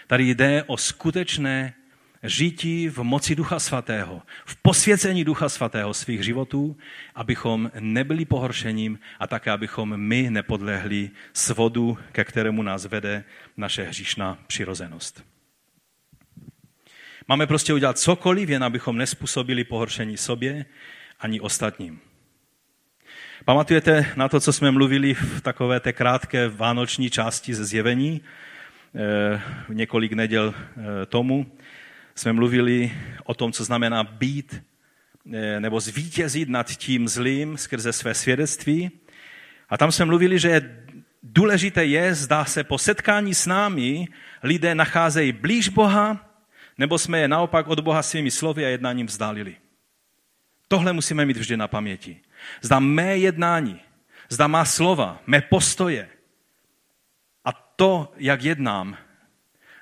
[0.07, 1.73] Tady jde o skutečné
[2.23, 6.77] žití v moci Ducha Svatého, v posvěcení Ducha Svatého svých životů,
[7.15, 13.23] abychom nebyli pohoršením a také, abychom my nepodlehli svodu, ke kterému nás vede
[13.57, 15.23] naše hříšná přirozenost.
[17.27, 20.65] Máme prostě udělat cokoliv, jen abychom nespůsobili pohoršení sobě
[21.19, 21.99] ani ostatním.
[23.45, 28.21] Pamatujete na to, co jsme mluvili v takové té krátké vánoční části ze zjevení,
[28.95, 31.45] eh, několik neděl eh, tomu,
[32.15, 32.91] jsme mluvili
[33.23, 34.63] o tom, co znamená být
[35.33, 38.91] eh, nebo zvítězit nad tím zlým skrze své svědectví.
[39.69, 40.83] A tam jsme mluvili, že
[41.23, 44.07] důležité je, zdá se po setkání s námi
[44.43, 46.29] lidé nacházejí blíž Boha,
[46.77, 49.55] nebo jsme je naopak od Boha svými slovy a jednáním vzdálili.
[50.67, 52.21] Tohle musíme mít vždy na paměti.
[52.61, 53.79] Zda mé jednání,
[54.29, 56.09] zda má slova, mé postoje
[57.45, 58.97] a to, jak jednám,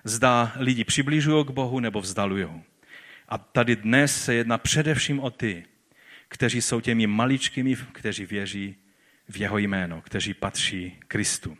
[0.03, 2.63] zda lidi přibližují k Bohu nebo vzdalují.
[3.27, 5.65] A tady dnes se jedná především o ty,
[6.27, 8.75] kteří jsou těmi maličkými, kteří věří
[9.29, 11.57] v jeho jméno, kteří patří Kristu.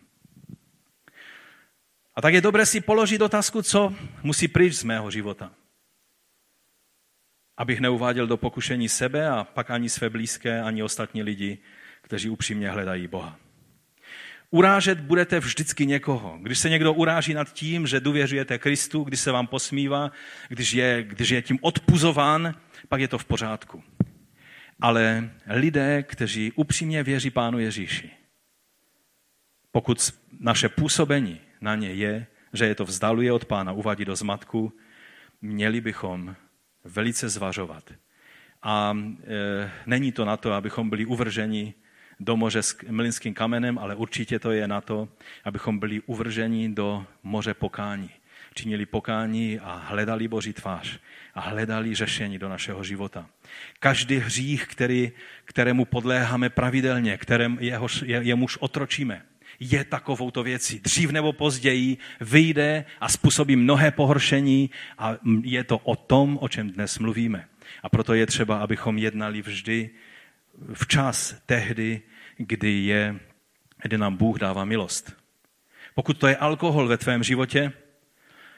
[2.16, 5.52] A tak je dobré si položit otázku, co musí pryč z mého života.
[7.58, 11.58] Abych neuváděl do pokušení sebe a pak ani své blízké, ani ostatní lidi,
[12.02, 13.40] kteří upřímně hledají Boha.
[14.54, 16.38] Urážet budete vždycky někoho.
[16.42, 20.12] Když se někdo uráží nad tím, že důvěřujete Kristu, když se vám posmívá,
[20.50, 22.56] když je, když je tím odpuzován,
[22.90, 23.84] pak je to v pořádku.
[24.82, 28.12] Ale lidé, kteří upřímně věří Pánu Ježíši,
[29.72, 34.74] pokud naše působení na ně je, že je to vzdaluje od Pána, uvádí do zmatku,
[35.42, 36.36] měli bychom
[36.84, 37.94] velice zvažovat.
[38.64, 41.74] A e, není to na to, abychom byli uvrženi
[42.22, 45.10] do moře s mlinským kamenem, ale určitě to je na to,
[45.44, 48.10] abychom byli uvrženi do moře pokání.
[48.54, 51.00] Činili pokání a hledali Boží tvář
[51.34, 53.30] a hledali řešení do našeho života.
[53.80, 55.12] Každý hřích, který,
[55.46, 59.22] kterému podléháme pravidelně, kterém jehož, je, jemuž otročíme,
[59.60, 60.80] je takovouto věcí.
[60.80, 66.70] Dřív nebo později vyjde a způsobí mnohé pohoršení a je to o tom, o čem
[66.70, 67.48] dnes mluvíme.
[67.84, 69.90] A proto je třeba, abychom jednali vždy
[70.74, 72.02] včas tehdy,
[72.48, 73.20] kdy, je,
[73.82, 75.14] kdy nám Bůh dává milost.
[75.96, 77.74] Pokud to je alkohol ve tvém životě,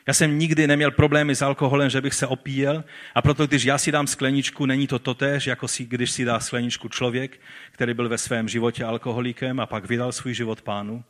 [0.07, 2.83] Já jsem nikdy neměl problémy s alkoholem, že bych se opíjel
[3.15, 6.39] a proto, když já si dám skleničku, není to totéž, jako si, když si dá
[6.39, 7.39] skleničku člověk,
[7.71, 11.03] který byl ve svém životě alkoholikem a pak vydal svůj život pánu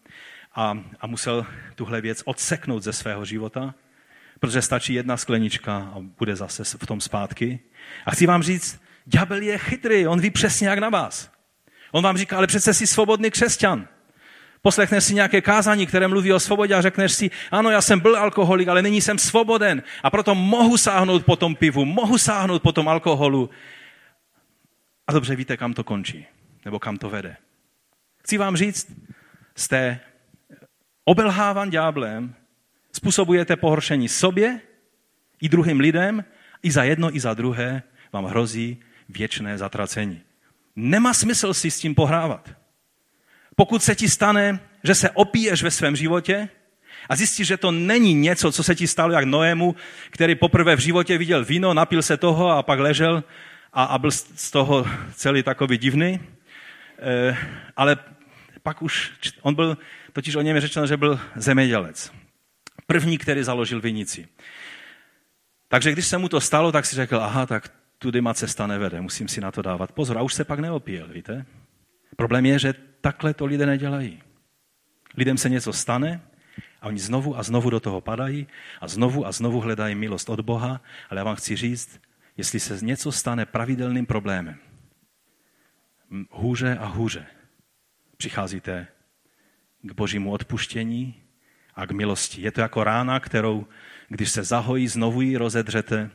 [0.55, 3.75] a, a musel tuhle věc odseknout ze svého života,
[4.39, 7.59] protože stačí jedna sklenička a bude zase v tom zpátky.
[8.05, 11.32] A chci vám říct, ďábel je chytrý, on ví přesně jak na vás.
[11.93, 13.87] On vám říká, ale přece jsi svobodný křesťan.
[14.61, 18.17] Poslechneš si nějaké kázání, které mluví o svobodě a řekneš si, ano, já jsem byl
[18.17, 22.71] alkoholik, ale nyní jsem svoboden a proto mohu sáhnout po tom pivu, mohu sáhnout po
[22.71, 23.49] tom alkoholu.
[25.07, 26.25] A dobře víte, kam to končí,
[26.65, 27.37] nebo kam to vede.
[28.17, 28.91] Chci vám říct,
[29.55, 29.99] jste
[31.05, 32.35] obelhávan ďáblem,
[32.91, 34.61] způsobujete pohoršení sobě
[35.41, 36.25] i druhým lidem,
[36.63, 38.77] i za jedno, i za druhé vám hrozí
[39.09, 40.21] věčné zatracení.
[40.75, 42.49] Nemá smysl si s tím pohrávat.
[43.55, 46.49] Pokud se ti stane, že se opiješ ve svém životě
[47.09, 49.75] a zjistíš, že to není něco, co se ti stalo jak Noému,
[50.09, 53.23] který poprvé v životě viděl víno, napil se toho a pak ležel
[53.73, 56.19] a, a byl z toho celý takový divný,
[56.99, 57.37] e,
[57.75, 57.97] ale
[58.63, 59.77] pak už, on byl,
[60.13, 62.11] totiž o něm je řečeno, že byl zemědělec.
[62.87, 64.27] První, který založil vinici.
[65.67, 67.71] Takže když se mu to stalo, tak si řekl, aha, tak
[68.03, 70.17] tudy má cesta nevede, musím si na to dávat pozor.
[70.17, 71.45] A už se pak neopíjel, víte?
[72.15, 74.19] Problém je, že takhle to lidé nedělají.
[75.17, 76.21] Lidem se něco stane
[76.81, 78.47] a oni znovu a znovu do toho padají
[78.81, 82.01] a znovu a znovu hledají milost od Boha, ale já vám chci říct,
[82.37, 84.59] jestli se něco stane pravidelným problémem,
[86.31, 87.25] hůře a hůře
[88.17, 88.87] přicházíte
[89.81, 91.23] k božímu odpuštění
[91.75, 92.41] a k milosti.
[92.41, 93.67] Je to jako rána, kterou,
[94.09, 96.09] když se zahojí, znovu ji rozedřete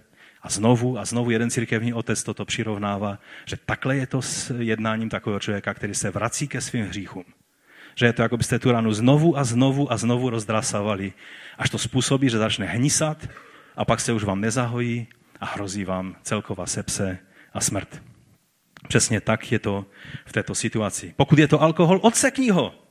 [0.48, 5.08] a znovu a znovu jeden církevní otec toto přirovnává, že takhle je to s jednáním
[5.08, 7.24] takového člověka, který se vrací ke svým hříchům.
[7.94, 11.12] Že je to, jako byste tu ranu znovu a znovu a znovu rozdrasavali,
[11.58, 13.28] až to způsobí, že začne hnisat
[13.76, 15.06] a pak se už vám nezahojí
[15.40, 17.18] a hrozí vám celková sepse
[17.52, 18.02] a smrt.
[18.88, 19.87] Přesně tak je to
[20.26, 21.14] v této situaci.
[21.16, 22.88] Pokud je to alkohol, odsekni ho.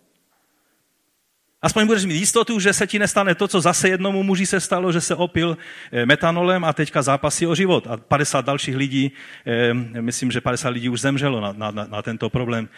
[1.68, 4.92] Aspoň budeš mít jistotu, že se ti nestane to, co zase jednomu muži se stalo,
[4.92, 5.58] že se opil
[5.92, 7.88] eh, metanolem a teďka zápasí o život.
[7.88, 9.12] A 50 dalších lidí,
[9.46, 12.70] eh, myslím, že 50 lidí už zemřelo na, na, na tento problém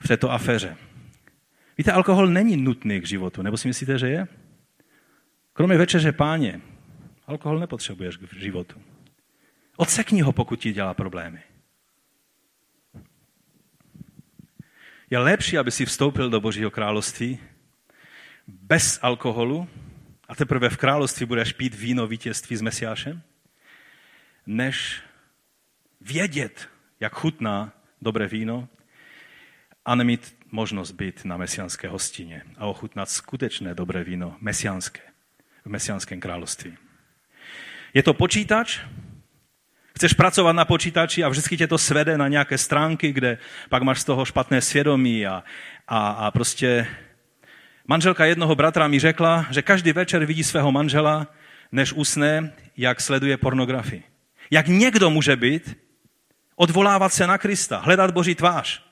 [0.00, 0.76] v této aféře.
[1.78, 4.28] Víte, alkohol není nutný k životu, nebo si myslíte, že je?
[5.52, 6.60] Kromě večeře páně,
[7.26, 8.78] alkohol nepotřebuješ k životu.
[9.76, 11.38] Odsekni ho, pokud ti dělá problémy.
[15.10, 17.38] Je lepší, aby si vstoupil do Božího království,
[18.46, 19.68] bez alkoholu
[20.28, 23.22] a teprve v království budeš pít víno vítězství s Mesiášem,
[24.46, 25.00] než
[26.00, 26.68] vědět,
[27.00, 28.68] jak chutná dobré víno
[29.84, 35.00] a nemít možnost být na mesiánské hostině a ochutnat skutečné dobré víno mesiánské
[35.64, 36.76] v mesiánském království.
[37.94, 38.80] Je to počítač,
[39.96, 44.00] chceš pracovat na počítači a vždycky tě to svede na nějaké stránky, kde pak máš
[44.00, 45.44] z toho špatné svědomí a,
[45.88, 46.86] a, a prostě
[47.88, 51.26] Manželka jednoho bratra mi řekla, že každý večer vidí svého manžela,
[51.72, 54.02] než usne, jak sleduje pornografii.
[54.50, 55.78] Jak někdo může být,
[56.56, 58.82] odvolávat se na Krista, hledat Boží tvář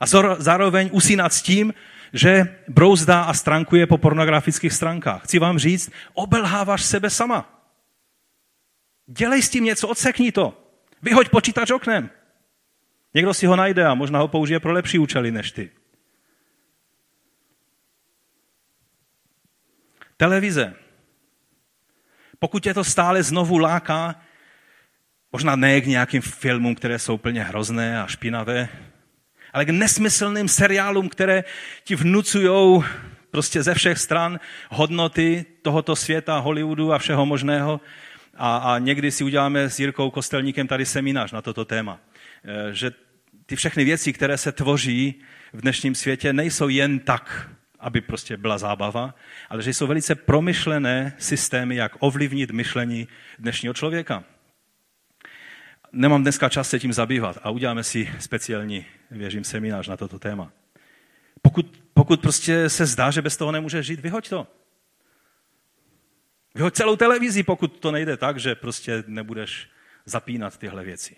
[0.00, 0.06] a
[0.38, 1.74] zároveň usínat s tím,
[2.12, 5.24] že brouzdá a strankuje po pornografických stránkách.
[5.24, 7.64] Chci vám říct, obelháváš sebe sama.
[9.06, 10.58] Dělej s tím něco, odsekni to.
[11.02, 12.10] Vyhoď počítač oknem.
[13.14, 15.70] Někdo si ho najde a možná ho použije pro lepší účely než ty.
[20.22, 20.74] Televize.
[22.38, 24.22] Pokud tě to stále znovu láká,
[25.32, 28.68] možná ne k nějakým filmům, které jsou plně hrozné a špinavé,
[29.52, 31.44] ale k nesmyslným seriálům, které
[31.84, 32.84] ti vnucují
[33.30, 37.80] prostě ze všech stran hodnoty tohoto světa, Hollywoodu a všeho možného.
[38.34, 41.98] A, a někdy si uděláme s Jirkou Kostelníkem tady seminář na toto téma.
[42.44, 42.90] E, že
[43.46, 45.14] ty všechny věci, které se tvoří
[45.52, 47.50] v dnešním světě, nejsou jen tak
[47.82, 49.14] aby prostě byla zábava,
[49.48, 54.24] ale že jsou velice promyšlené systémy, jak ovlivnit myšlení dnešního člověka.
[55.92, 60.52] Nemám dneska čas se tím zabývat a uděláme si speciální, věřím, seminář na toto téma.
[61.42, 64.46] Pokud, pokud prostě se zdá, že bez toho nemůže žít, vyhoď to.
[66.54, 69.68] Vyhoď celou televizi, pokud to nejde tak, že prostě nebudeš
[70.04, 71.16] zapínat tyhle věci.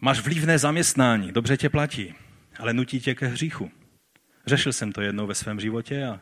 [0.00, 2.14] Máš vlivné zaměstnání, dobře tě platí,
[2.58, 3.70] ale nutí tě ke hříchu.
[4.46, 6.20] Řešil jsem to jednou ve svém životě a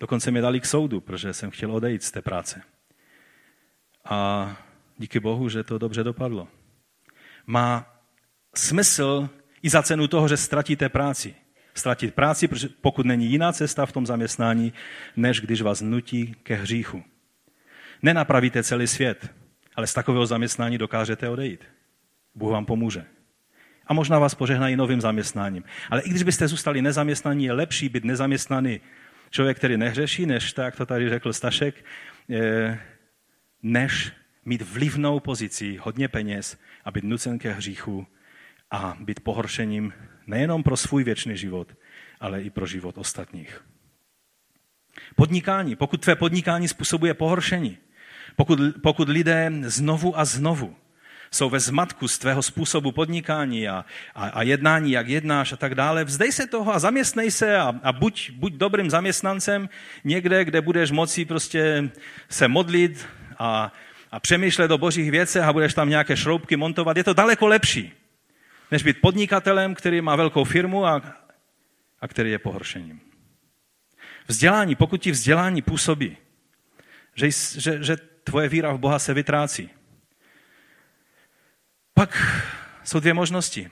[0.00, 2.62] dokonce mě dali k soudu, protože jsem chtěl odejít z té práce.
[4.04, 4.56] A
[4.98, 6.48] díky Bohu, že to dobře dopadlo.
[7.46, 8.00] Má
[8.54, 9.28] smysl
[9.62, 11.34] i za cenu toho, že ztratíte práci.
[11.74, 12.48] ztratit práci,
[12.80, 14.72] pokud není jiná cesta v tom zaměstnání,
[15.16, 17.04] než když vás nutí ke hříchu.
[18.02, 19.34] Nenapravíte celý svět,
[19.76, 21.64] ale z takového zaměstnání dokážete odejít.
[22.38, 23.04] Bůh vám pomůže.
[23.86, 25.64] A možná vás požehnají novým zaměstnáním.
[25.90, 28.80] Ale i když byste zůstali nezaměstnaní, je lepší být nezaměstnaný
[29.30, 31.84] člověk, který nehřeší, než tak, to tady řekl Stašek,
[32.30, 32.80] eh,
[33.62, 34.12] než
[34.44, 38.06] mít vlivnou pozici, hodně peněz a být nucen ke hříchu
[38.70, 39.92] a být pohoršením
[40.26, 41.74] nejenom pro svůj věčný život,
[42.20, 43.64] ale i pro život ostatních.
[45.16, 45.76] Podnikání.
[45.76, 47.78] Pokud tvé podnikání způsobuje pohoršení,
[48.36, 50.76] pokud, pokud lidé znovu a znovu
[51.30, 55.74] jsou ve zmatku z tvého způsobu podnikání a, a, a jednání, jak jednáš a tak
[55.74, 59.68] dále, vzdej se toho a zaměstnej se a, a buď, buď dobrým zaměstnancem
[60.04, 61.90] někde, kde budeš moci prostě
[62.28, 63.06] se modlit
[63.38, 63.72] a,
[64.10, 66.96] a přemýšlet o božích věcech a budeš tam nějaké šroubky montovat.
[66.96, 67.92] Je to daleko lepší,
[68.70, 71.02] než být podnikatelem, který má velkou firmu a,
[72.00, 73.00] a který je pohoršením.
[74.28, 76.16] Vzdělání, pokud ti vzdělání působí,
[77.14, 79.70] že, že, že tvoje víra v Boha se vytrácí,
[81.98, 82.42] pak
[82.84, 83.70] jsou dvě možnosti.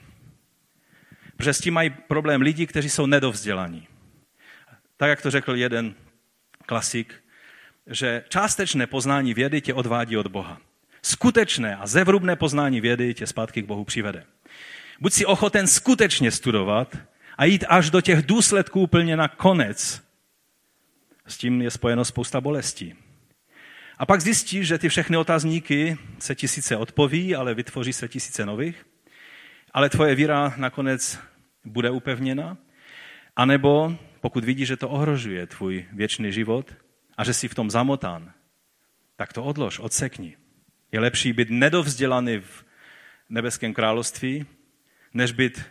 [1.36, 3.88] Protože s tím mají problém lidi, kteří jsou nedovzdělaní.
[4.96, 5.94] Tak, jak to řekl jeden
[6.66, 7.14] klasik,
[7.86, 10.60] že částečné poznání vědy tě odvádí od Boha.
[11.02, 14.24] Skutečné a zevrubné poznání vědy tě zpátky k Bohu přivede.
[15.00, 16.98] Buď si ochoten skutečně studovat
[17.38, 20.02] a jít až do těch důsledků úplně na konec.
[21.26, 22.94] S tím je spojeno spousta bolestí.
[23.98, 28.86] A pak zjistíš, že ty všechny otazníky se tisíce odpoví, ale vytvoří se tisíce nových.
[29.72, 31.18] Ale tvoje víra nakonec
[31.64, 32.56] bude upevněna.
[33.36, 36.74] A nebo pokud vidíš, že to ohrožuje tvůj věčný život
[37.16, 38.32] a že jsi v tom zamotán,
[39.16, 40.36] tak to odlož, odsekni.
[40.92, 42.64] Je lepší být nedovzdělaný v
[43.28, 44.46] nebeském království,
[45.14, 45.62] než být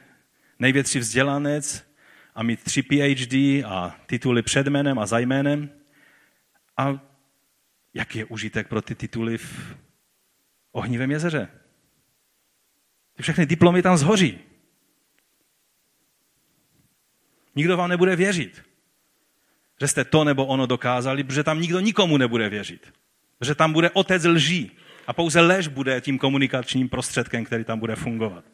[0.59, 1.87] největší vzdělanec
[2.35, 3.33] a mít tři PhD
[3.65, 5.69] a tituly před jménem a za jménem
[6.77, 7.14] a
[7.95, 9.77] jaký je užitek pro ty tituly v
[10.71, 11.47] ohnivém jezeře.
[13.15, 14.39] Ty všechny diplomy tam zhoří.
[17.55, 18.63] Nikdo vám nebude věřit,
[19.81, 22.93] že jste to nebo ono dokázali, protože tam nikdo nikomu nebude věřit.
[23.39, 24.71] Protože tam bude otec lží
[25.07, 28.45] a pouze lež bude tím komunikačním prostředkem, který tam bude fungovat.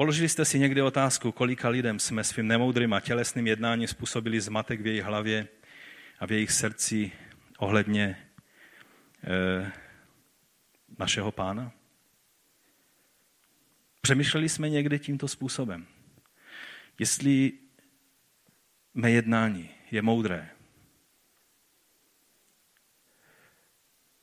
[0.00, 4.80] Položili jste si někdy otázku, kolika lidem jsme svým nemoudrým a tělesným jednáním způsobili zmatek
[4.80, 5.48] v jejich hlavě
[6.18, 7.12] a v jejich srdci
[7.58, 8.28] ohledně
[9.24, 9.72] e,
[10.98, 11.72] našeho pána?
[14.00, 15.86] Přemýšleli jsme někdy tímto způsobem.
[16.98, 17.52] Jestli
[18.94, 20.50] mé jednání je moudré,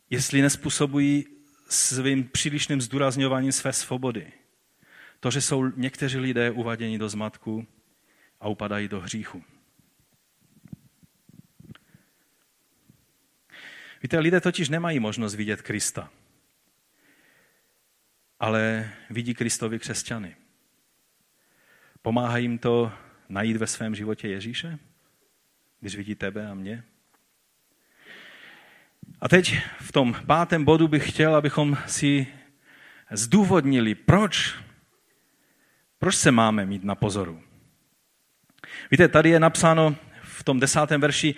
[0.09, 1.25] jestli nespůsobují
[1.69, 4.31] svým přílišným zdůrazňováním své svobody,
[5.19, 7.67] to, že jsou někteří lidé uvaděni do zmatku
[8.39, 9.43] a upadají do hříchu.
[14.03, 16.09] Víte, lidé totiž nemají možnost vidět Krista,
[18.39, 20.35] ale vidí Kristovi křesťany.
[22.01, 22.91] Pomáhá jim to
[23.29, 24.79] najít ve svém životě Ježíše,
[25.79, 26.83] když vidí tebe a mě?
[29.21, 32.27] A teď v tom pátém bodu bych chtěl, abychom si
[33.11, 34.55] zdůvodnili, proč
[35.99, 37.41] proč se máme mít na pozoru?
[38.91, 41.35] Víte, tady je napsáno v tom desátém verši,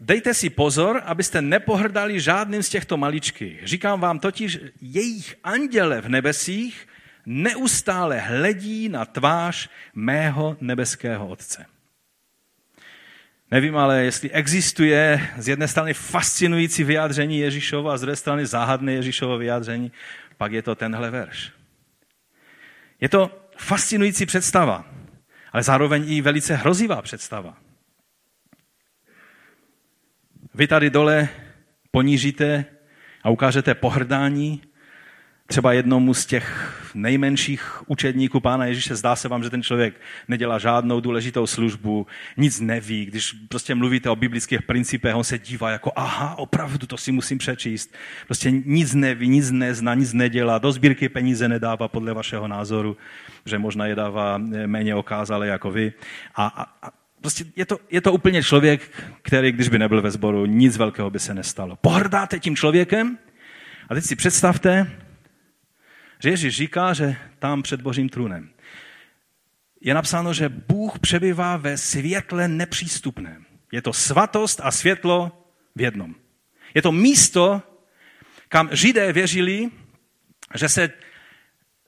[0.00, 3.60] dejte si pozor, abyste nepohrdali žádným z těchto maličkých.
[3.64, 6.88] Říkám vám totiž, jejich anděle v nebesích
[7.26, 11.66] neustále hledí na tvář mého nebeského Otce.
[13.50, 18.92] Nevím, ale jestli existuje z jedné strany fascinující vyjádření Ježíšova a z druhé strany záhadné
[18.92, 19.92] Ježíšovo vyjádření,
[20.36, 21.52] pak je to tenhle verš.
[23.00, 24.84] Je to fascinující představa,
[25.52, 27.58] ale zároveň i velice hrozivá představa.
[30.54, 31.28] Vy tady dole
[31.90, 32.64] ponížíte
[33.22, 34.62] a ukážete pohrdání
[35.46, 39.94] třeba jednomu z těch nejmenších učedníků Pána Ježíše, zdá se vám, že ten člověk
[40.28, 45.70] nedělá žádnou důležitou službu, nic neví, když prostě mluvíte o biblických principech, on se dívá
[45.70, 47.94] jako, aha, opravdu, to si musím přečíst.
[48.26, 52.96] Prostě nic neví, nic nezná, nic nedělá, do sbírky peníze nedává podle vašeho názoru,
[53.46, 55.92] že možná je dává méně okázale jako vy.
[56.34, 56.90] A, a, a
[57.20, 58.90] prostě je to, je to úplně člověk,
[59.22, 61.76] který, když by nebyl ve sboru, nic velkého by se nestalo.
[61.76, 63.18] Pohrdáte tím člověkem
[63.88, 65.03] a teď si představte,
[66.24, 68.54] že Ježíš říká, že tam před božím trůnem
[69.84, 73.44] je napsáno, že Bůh přebývá ve světle nepřístupném.
[73.72, 75.44] Je to svatost a světlo
[75.76, 76.14] v jednom.
[76.74, 77.62] Je to místo,
[78.48, 79.70] kam Židé věřili,
[80.54, 80.92] že se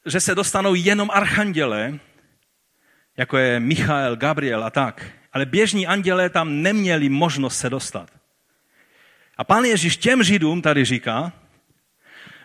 [0.07, 1.99] že se dostanou jenom archanděle,
[3.16, 5.11] jako je Michael, Gabriel a tak.
[5.32, 8.11] Ale běžní andělé tam neměli možnost se dostat.
[9.37, 11.32] A pán Ježíš těm židům tady říká,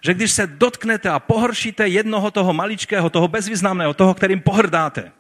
[0.01, 5.11] že když se dotknete a pohoršíte jednoho toho maličkého, toho bezvýznamného, toho, kterým pohrdáte,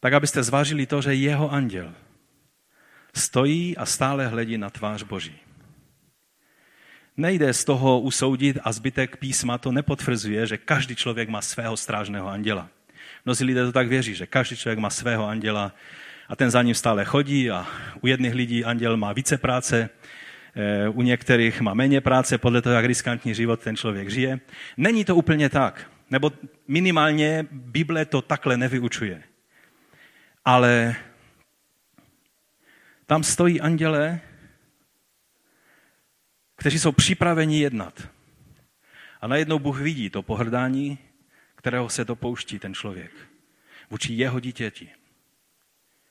[0.00, 1.94] tak abyste zvážili to, že jeho anděl
[3.14, 5.38] stojí a stále hledí na tvář Boží.
[7.16, 12.28] Nejde z toho usoudit a zbytek písma to nepotvrzuje, že každý člověk má svého strážného
[12.28, 12.68] anděla.
[13.24, 15.74] Mnozí lidé to tak věří, že každý člověk má svého anděla
[16.28, 17.66] a ten za ním stále chodí a
[18.00, 19.90] u jedných lidí anděl má více práce,
[20.90, 24.40] u některých má méně práce podle toho, jak riskantní život ten člověk žije.
[24.76, 26.32] Není to úplně tak, nebo
[26.68, 29.22] minimálně Bible to takhle nevyučuje.
[30.44, 30.96] Ale
[33.06, 34.20] tam stojí anděle,
[36.56, 38.08] kteří jsou připraveni jednat.
[39.20, 40.98] A najednou Bůh vidí to pohrdání,
[41.54, 43.12] kterého se dopouští ten člověk
[43.90, 44.90] vůči jeho dítěti.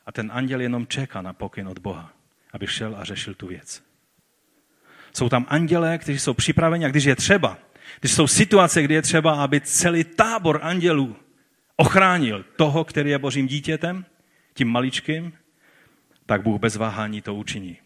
[0.05, 2.13] A ten anděl jenom čeká na pokyn od Boha,
[2.53, 3.83] aby šel a řešil tu věc.
[5.13, 7.57] Jsou tam andělé, kteří jsou připraveni a když je třeba,
[7.99, 11.15] když jsou situace, kdy je třeba, aby celý tábor andělů
[11.75, 14.05] ochránil toho, který je božím dítětem,
[14.53, 15.33] tím maličkým,
[16.25, 17.77] tak Bůh bez váhání to učiní.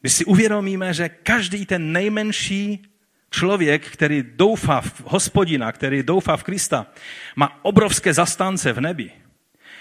[0.00, 2.82] Když si uvědomíme, že každý ten nejmenší
[3.30, 6.86] člověk, který doufá v hospodina, který doufá v Krista,
[7.36, 9.10] má obrovské zastánce v nebi,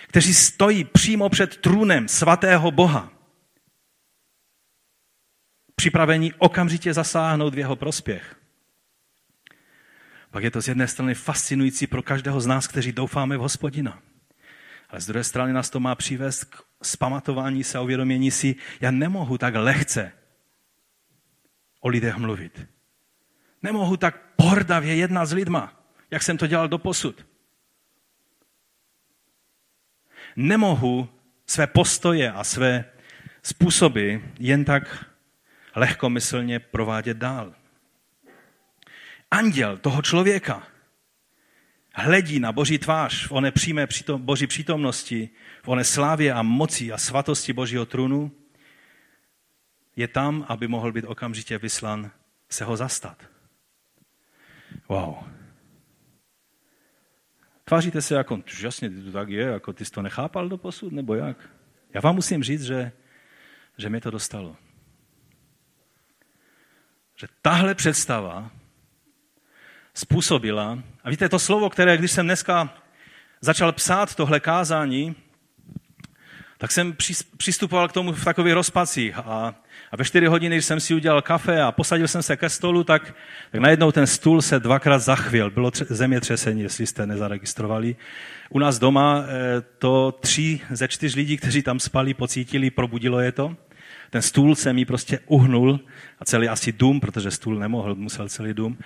[0.07, 3.16] kteří stojí přímo před trůnem svatého Boha,
[5.77, 8.35] připravení okamžitě zasáhnout v jeho prospěch.
[10.31, 14.01] Pak je to z jedné strany fascinující pro každého z nás, kteří doufáme v hospodina.
[14.89, 18.91] Ale z druhé strany nás to má přivést k zpamatování se a uvědomění si, já
[18.91, 20.11] nemohu tak lehce
[21.79, 22.67] o lidech mluvit.
[23.63, 27.25] Nemohu tak pohrdavě jednat s lidma, jak jsem to dělal do posud.
[30.35, 31.09] Nemohu
[31.45, 32.85] své postoje a své
[33.43, 35.05] způsoby jen tak
[35.77, 37.53] lehkomyslně provádět dál.
[39.31, 40.67] Anděl toho člověka
[41.93, 45.29] hledí na boží tvář v oné přímé boží přítomnosti,
[45.63, 48.31] v oné slávě a moci a svatosti božího trůnu,
[49.95, 52.11] je tam, aby mohl být okamžitě vyslan
[52.49, 53.23] se ho zastat.
[54.89, 55.15] Wow.
[57.63, 61.15] Tváříte se jako, jasně, to tak je, jako ty jsi to nechápal do posud, nebo
[61.15, 61.49] jak?
[61.93, 62.91] Já vám musím říct, že,
[63.77, 64.57] že mě to dostalo.
[67.19, 68.51] Že tahle představa
[69.93, 72.73] způsobila, a víte, to slovo, které, když jsem dneska
[73.41, 75.15] začal psát tohle kázání,
[76.57, 76.95] tak jsem
[77.37, 79.17] přistupoval k tomu v takových rozpacích.
[79.17, 79.55] A,
[79.91, 82.83] a ve čtyři hodiny, když jsem si udělal kafe a posadil jsem se ke stolu,
[82.83, 83.15] tak,
[83.51, 85.49] tak najednou ten stůl se dvakrát zachvěl.
[85.49, 87.95] Bylo tře- zemětřesení, jestli jste nezaregistrovali.
[88.49, 93.31] U nás doma eh, to tři ze čtyř lidí, kteří tam spali, pocítili, probudilo je
[93.31, 93.55] to.
[94.09, 95.79] Ten stůl se mi prostě uhnul
[96.19, 98.77] a celý asi dům, protože stůl nemohl, musel celý dům.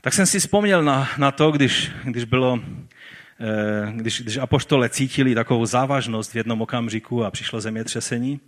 [0.00, 2.60] Tak jsem si vzpomněl na, na to, když, když bylo
[3.40, 8.40] Eh, když, když apoštole cítili takovou závažnost v jednom okamžiku a přišlo zemětřesení.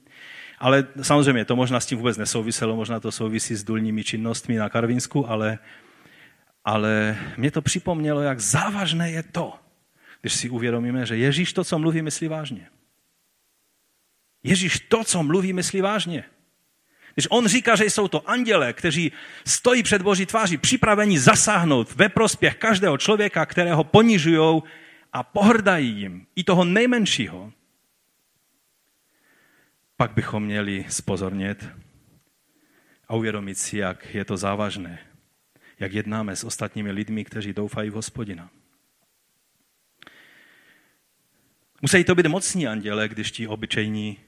[0.59, 4.69] Ale samozřejmě to možná s tím vůbec nesouviselo, možná to souvisí s důlními činnostmi na
[4.69, 5.59] Karvinsku, ale,
[6.65, 9.55] ale mě to připomnělo, jak závažné je to,
[10.21, 12.69] když si uvědomíme, že Ježíš to, co mluví, myslí vážně.
[14.47, 16.25] Ježíš to, co mluví, myslí vážně.
[17.15, 19.13] Když on říká, že jsou to anděle, kteří
[19.47, 24.63] stojí před Boží tváří, připraveni zasáhnout ve prospěch každého člověka, kterého ponižují
[25.13, 27.53] a pohrdají jim, i toho nejmenšího,
[29.97, 31.69] pak bychom měli spozornět
[33.09, 34.99] a uvědomit si, jak je to závažné,
[35.79, 38.51] jak jednáme s ostatními lidmi, kteří doufají v hospodina.
[41.83, 44.19] Musí to být mocní anděle, když ti obyčejní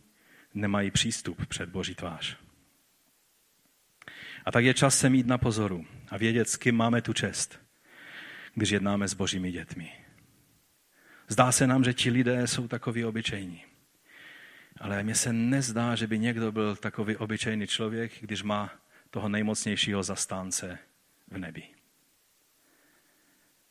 [0.54, 2.36] nemají přístup před Boží tvář.
[4.44, 7.60] A tak je čas se mít na pozoru a vědět, s kým máme tu čest,
[8.54, 9.92] když jednáme s božími dětmi.
[11.28, 13.64] Zdá se nám, že ti lidé jsou takový obyčejní.
[14.80, 18.70] Ale mně se nezdá, že by někdo byl takový obyčejný člověk, když má
[19.10, 20.78] toho nejmocnějšího zastánce
[21.30, 21.62] v nebi.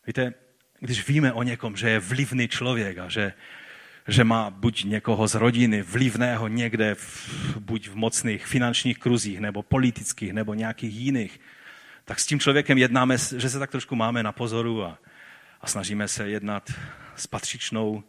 [0.07, 0.33] Víte,
[0.79, 3.33] když víme o někom, že je vlivný člověk a že
[4.07, 9.63] že má buď někoho z rodiny vlivného někde, v, buď v mocných finančních kruzích, nebo
[9.63, 11.39] politických, nebo nějakých jiných,
[12.05, 14.99] tak s tím člověkem jednáme, že se tak trošku máme na pozoru a,
[15.61, 16.71] a snažíme se jednat
[17.15, 18.03] s patřičnou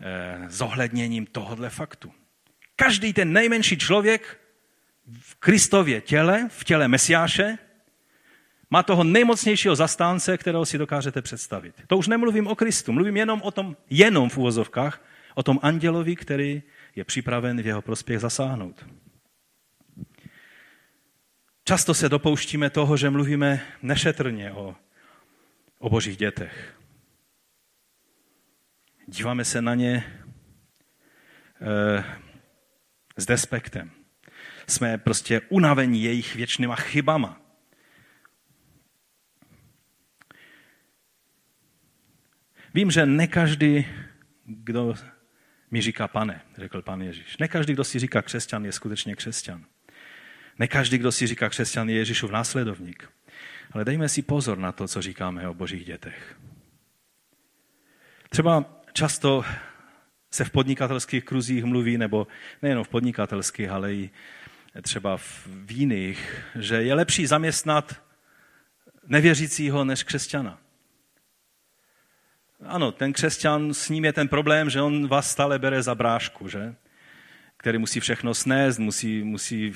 [0.00, 2.12] eh, zohledněním tohohle faktu.
[2.76, 4.40] Každý ten nejmenší člověk
[5.20, 7.58] v Kristově těle, v těle Mesiáše,
[8.70, 11.74] má toho nejmocnějšího zastánce, kterého si dokážete představit.
[11.86, 15.02] To už nemluvím o Kristu, mluvím jenom o tom, jenom v úvozovkách,
[15.38, 16.62] o tom andělovi, který
[16.96, 18.86] je připraven v jeho prospěch zasáhnout.
[21.64, 24.76] Často se dopouštíme toho, že mluvíme nešetrně o,
[25.78, 26.74] o božích dětech.
[29.06, 30.04] Díváme se na ně
[31.60, 32.04] e,
[33.16, 33.90] s despektem.
[34.66, 37.40] Jsme prostě unavení jejich věčnýma chybama.
[42.74, 43.86] Vím, že ne každý,
[44.44, 44.94] kdo
[45.70, 47.36] mi říká pane, řekl pan Ježíš.
[47.38, 49.64] Ne každý, kdo si říká křesťan, je skutečně křesťan.
[50.58, 53.10] Ne každý, kdo si říká křesťan, je Ježíšův následovník.
[53.72, 56.36] Ale dejme si pozor na to, co říkáme o božích dětech.
[58.28, 59.44] Třeba často
[60.30, 62.26] se v podnikatelských kruzích mluví, nebo
[62.62, 64.10] nejen v podnikatelských, ale i
[64.82, 68.02] třeba v jiných, že je lepší zaměstnat
[69.06, 70.58] nevěřícího než křesťana.
[72.64, 76.48] Ano, ten křesťan, s ním je ten problém, že on vás stále bere za brášku,
[76.48, 76.74] že?
[77.58, 79.72] který musí všechno snést, musí, musí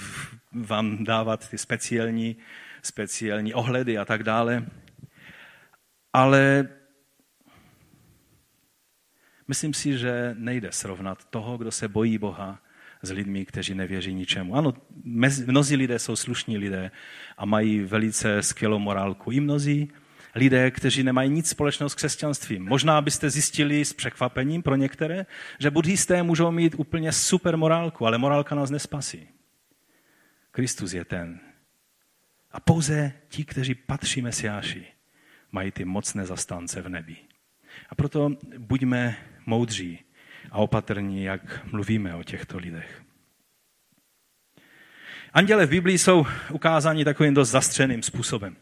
[0.53, 2.37] vám dávat ty speciální,
[2.83, 4.67] speciální ohledy a tak dále.
[6.13, 6.69] Ale
[9.49, 12.63] myslím si, že nejde srovnat toho, kdo se bojí Boha,
[13.03, 14.57] s lidmi, kteří nevěří ničemu.
[14.57, 14.75] Ano,
[15.47, 16.91] mnozí lidé jsou slušní lidé
[17.37, 19.31] a mají velice skvělou morálku.
[19.31, 19.93] I mnozí
[20.35, 22.65] lidé, kteří nemají nic společného s křesťanstvím.
[22.65, 25.27] Možná byste zjistili s překvapením pro některé,
[25.59, 29.29] že buddhisté můžou mít úplně super morálku, ale morálka nás nespasí.
[30.51, 31.41] Kristus je ten.
[32.53, 34.87] A pouze ti, kteří patří Mesiáši,
[35.53, 37.17] mají ty mocné zastánce v nebi.
[37.89, 39.17] A proto buďme
[39.47, 39.99] moudří
[40.51, 43.03] a opatrní, jak mluvíme o těchto lidech.
[45.35, 48.57] Anděle v Biblii jsou ukázáni takovým dost zastřeným způsobem.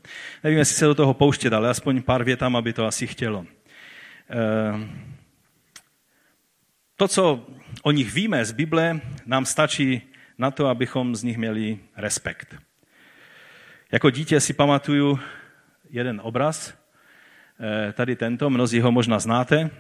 [0.45, 3.47] Nevím, jestli se do toho pouštět, ale aspoň pár větám, aby to asi chtělo.
[4.31, 4.89] Eh,
[6.97, 7.47] to, co
[7.83, 10.03] o nich víme z Bible, nám stačí
[10.39, 12.55] na to, abychom z nich měli respekt.
[13.93, 15.19] Jako dítě si pamatuju
[15.91, 16.75] jeden obraz,
[17.61, 19.71] eh, tady tento, mnozí ho možná znáte.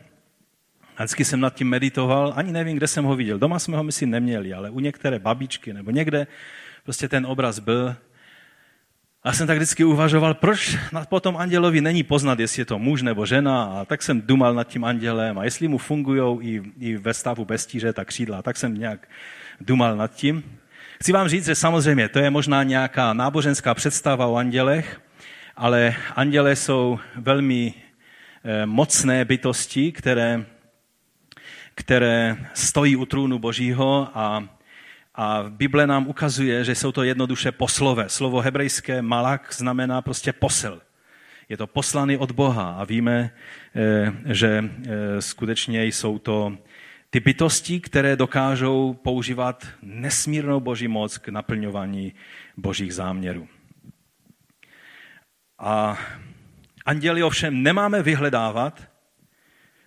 [0.96, 3.38] A vždycky jsem nad tím meditoval, ani nevím, kde jsem ho viděl.
[3.38, 6.26] Doma jsme ho myslím neměli, ale u některé babičky nebo někde
[6.84, 7.96] prostě ten obraz byl.
[9.22, 10.76] A jsem tak vždycky uvažoval, proč
[11.08, 13.64] po tom andělovi není poznat, jestli je to muž nebo žena.
[13.64, 17.44] A tak jsem dumal nad tím andělem a jestli mu fungují i, i ve stavu
[17.44, 18.42] bez tíře ta křídla.
[18.42, 19.08] Tak jsem nějak
[19.60, 20.58] dumal nad tím.
[21.00, 25.00] Chci vám říct, že samozřejmě to je možná nějaká náboženská představa o andělech,
[25.56, 27.74] ale anděle jsou velmi
[28.44, 30.44] eh, mocné bytosti, které,
[31.74, 34.48] které stojí u trůnu Božího a
[35.20, 38.08] a Bible nám ukazuje, že jsou to jednoduše poslové.
[38.08, 40.80] Slovo hebrejské malak znamená prostě posel.
[41.48, 43.30] Je to poslaný od Boha a víme,
[43.76, 46.58] eh, že eh, skutečně jsou to
[47.10, 52.12] ty bytosti, které dokážou používat nesmírnou boží moc k naplňování
[52.56, 53.48] božích záměrů.
[55.58, 55.98] A
[56.86, 58.88] anděli ovšem nemáme vyhledávat,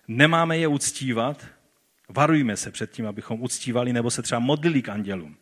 [0.08, 1.53] nemáme je uctívat,
[2.08, 5.36] Varujme se před tím, abychom uctívali nebo se třeba modlili k andělům.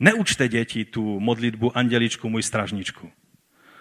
[0.00, 3.10] Neučte děti tu modlitbu anděličku, můj stražničku.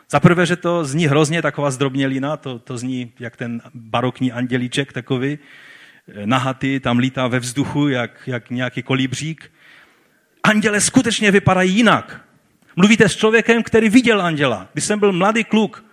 [0.10, 4.94] Za prvé, že to zní hrozně taková zdrobnělina, to, to zní jak ten barokní andělíček
[4.94, 5.40] takový,
[6.08, 9.52] eh, nahatý, tam lítá ve vzduchu, jak, jak nějaký kolibřík.
[10.44, 12.26] Anděle skutečně vypadají jinak.
[12.76, 14.70] Mluvíte s člověkem, který viděl anděla.
[14.74, 15.86] Když jsem byl mladý kluk,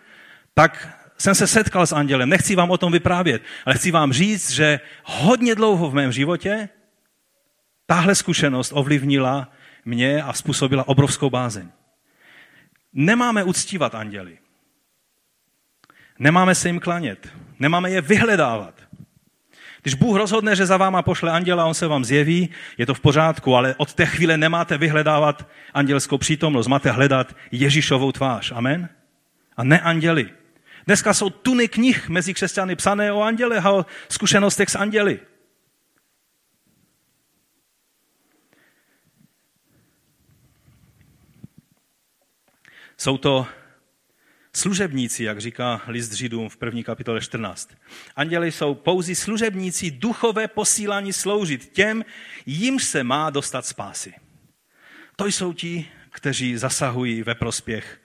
[0.55, 0.89] tak
[1.23, 4.81] jsem se setkal s andělem, nechci vám o tom vyprávět, ale chci vám říct, že
[5.05, 6.69] hodně dlouho v mém životě
[7.87, 9.53] tahle zkušenost ovlivnila
[9.85, 11.69] mě a způsobila obrovskou bázeň.
[12.93, 14.39] Nemáme uctívat anděly.
[16.19, 17.29] Nemáme se jim klanět.
[17.59, 18.75] Nemáme je vyhledávat.
[19.83, 22.49] Když Bůh rozhodne, že za váma pošle anděla, on se vám zjeví,
[22.79, 28.13] je to v pořádku, ale od té chvíle nemáte vyhledávat andělskou přítomnost, máte hledat Ježíšovou
[28.13, 28.53] tvář.
[28.53, 28.89] Amen?
[29.57, 30.42] A ne anděli.
[30.87, 35.21] Dneska jsou tuny knih mezi křesťany psané o andělech a o zkušenostech s anděli.
[42.97, 43.47] Jsou to
[44.57, 47.71] služebníci, jak říká list Židům v první kapitole 14.
[48.17, 52.05] Anděli jsou pouze služebníci duchové posílání sloužit těm,
[52.47, 54.15] jimž se má dostat spásy.
[55.17, 58.01] To jsou ti, kteří zasahují ve prospěch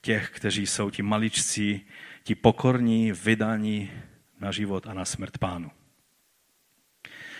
[0.00, 1.86] těch, kteří jsou ti maličcí,
[2.22, 3.90] ti pokorní, vydaní
[4.40, 5.70] na život a na smrt pánu.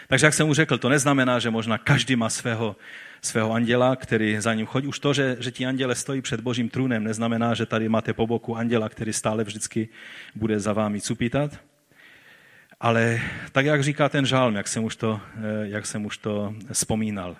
[0.09, 2.77] Takže jak jsem mu řekl, to neznamená, že možná každý má svého,
[3.23, 4.87] svého anděla, který za ním chodí.
[4.87, 8.27] Už to, že, že ti anděle stojí před božím trůnem, neznamená, že tady máte po
[8.27, 9.89] boku anděla, který stále vždycky
[10.35, 11.61] bude za vámi cupítat.
[12.81, 13.21] Ale
[13.53, 17.37] tak, jak říká ten žálm, jak jsem už to, eh, jak jsem už to vzpomínal,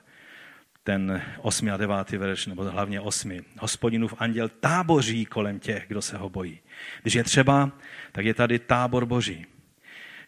[0.85, 1.71] ten 8.
[1.71, 2.11] a 9.
[2.11, 3.33] verš, nebo hlavně 8.
[3.59, 6.61] Hospodinův anděl táboří kolem těch, kdo se ho bojí.
[7.03, 7.71] Když je třeba,
[8.13, 9.47] tak je tady tábor boží.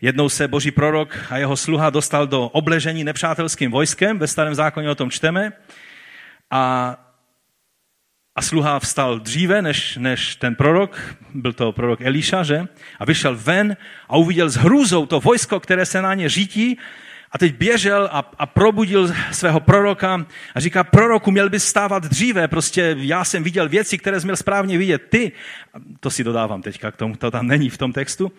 [0.01, 4.91] Jednou se boží prorok a jeho sluha dostal do obležení nepřátelským vojskem, ve starém zákoně
[4.91, 5.53] o tom čteme,
[6.51, 6.97] a,
[8.37, 12.67] a sluha vstal dříve než, než ten prorok, byl to prorok Elíša, že?
[12.99, 13.77] A vyšel ven
[14.09, 16.79] a uviděl s hrůzou to vojsko, které se na ně řítí
[17.35, 22.49] a teď běžel a, a probudil svého proroka a říká, proroku, měl bys stávat dříve,
[22.49, 25.33] prostě já jsem viděl věci, které jsi měl správně vidět ty.
[26.01, 28.33] To si dodávám teďka k tomu, to tam není v tom textu.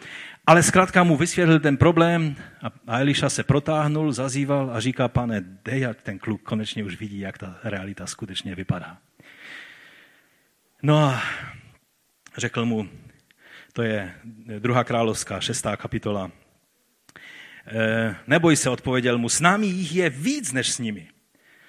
[0.48, 2.36] Ale zkrátka mu vysvětlil ten problém
[2.88, 7.20] a Eliša se protáhnul, zazýval a říká, pane, dej, ať ten kluk konečně už vidí,
[7.20, 8.98] jak ta realita skutečně vypadá.
[10.84, 11.22] No a
[12.38, 12.89] řekl mu,
[13.74, 14.14] to je
[14.60, 16.32] druhá královská, šestá kapitola,
[18.28, 21.07] neboj se, odpověděl mu, s námi jich je víc než s nimi.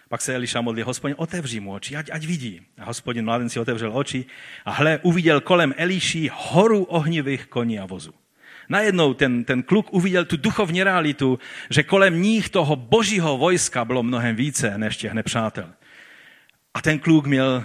[0.08, 2.60] Pak se Eliša modlil, hospodin, otevři mu oči, ať, ať vidí.
[2.78, 4.24] A hospodin mladenci otevřel oči
[4.64, 8.14] a hle, uviděl kolem Eliší horu ohnivých koní a vozu.
[8.68, 11.38] Najednou ten, ten kluk uviděl tu duchovní realitu,
[11.70, 15.72] že kolem nich toho božího vojska bylo mnohem více než těch nepřátel.
[16.74, 17.64] A ten kluk měl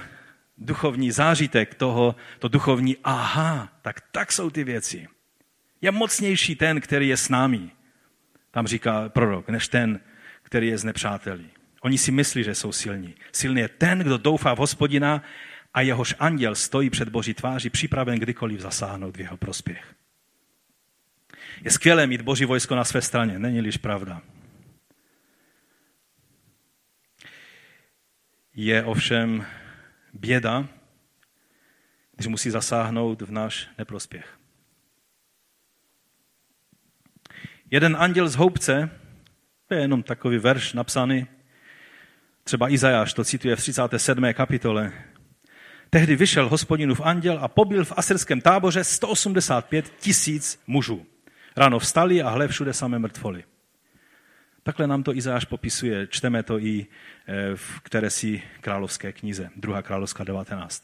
[0.58, 5.08] duchovní zážitek toho, to duchovní aha, tak tak jsou ty věci.
[5.82, 7.70] Je mocnější ten, který je s námi,
[8.52, 10.00] tam říká prorok, než ten,
[10.44, 11.50] který je z nepřátelí.
[11.82, 13.16] Oni si myslí, že jsou silní.
[13.32, 15.24] Silný je ten, kdo doufá v hospodina
[15.74, 19.96] a jehož anděl stojí před boží tváří, připraven kdykoliv zasáhnout v jeho prospěch.
[21.64, 24.22] Je skvělé mít boží vojsko na své straně, není-liž pravda.
[28.54, 29.46] Je ovšem
[30.14, 30.68] běda,
[32.16, 34.41] když musí zasáhnout v náš neprospěch.
[37.72, 38.90] Jeden anděl z houbce,
[39.68, 41.28] to je jenom takový verš napsaný,
[42.44, 44.34] třeba Izajáš to cituje v 37.
[44.34, 44.92] kapitole.
[45.90, 51.06] Tehdy vyšel hospodinův anděl a pobil v aserském táboře 185 tisíc mužů.
[51.56, 53.44] Ráno vstali a hle všude samé mrtvoly.
[54.64, 56.86] Takhle nám to Izajáš popisuje, čteme to i
[57.28, 60.84] eh, v které si královské knize, druhá královská 19.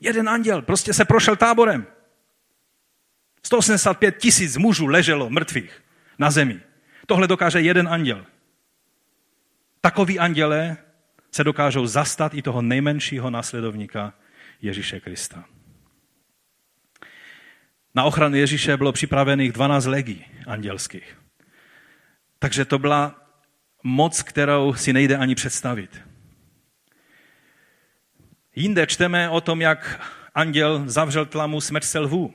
[0.00, 1.86] Jeden anděl prostě se prošel táborem.
[3.42, 5.82] 185 tisíc mužů leželo mrtvých
[6.20, 6.60] na zemi.
[7.06, 8.26] Tohle dokáže jeden anděl.
[9.80, 10.76] Takoví anděle
[11.32, 14.12] se dokážou zastat i toho nejmenšího následovníka
[14.62, 15.44] Ježíše Krista.
[17.94, 21.16] Na ochranu Ježíše bylo připravených 12 legí andělských.
[22.38, 23.14] Takže to byla
[23.82, 26.02] moc, kterou si nejde ani představit.
[28.56, 30.00] Jinde čteme o tom, jak
[30.34, 32.34] anděl zavřel tlamu smrť lvů,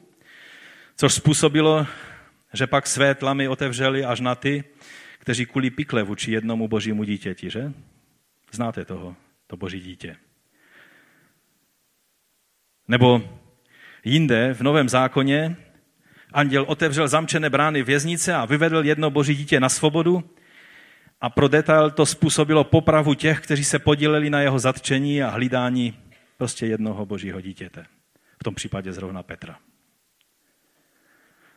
[0.95, 1.87] což způsobilo,
[2.55, 4.63] že pak své tlamy otevřeli až na ty,
[5.19, 7.73] kteří kuli pikle vůči jednomu božímu dítěti, že?
[8.51, 9.15] Znáte toho,
[9.47, 10.15] to boží dítě.
[12.87, 13.21] Nebo
[14.03, 15.55] jinde v Novém zákoně
[16.33, 20.23] anděl otevřel zamčené brány věznice a vyvedl jedno boží dítě na svobodu
[21.21, 25.99] a pro detail to způsobilo popravu těch, kteří se podíleli na jeho zatčení a hlídání
[26.37, 27.85] prostě jednoho božího dítěte.
[28.41, 29.57] V tom případě zrovna Petra.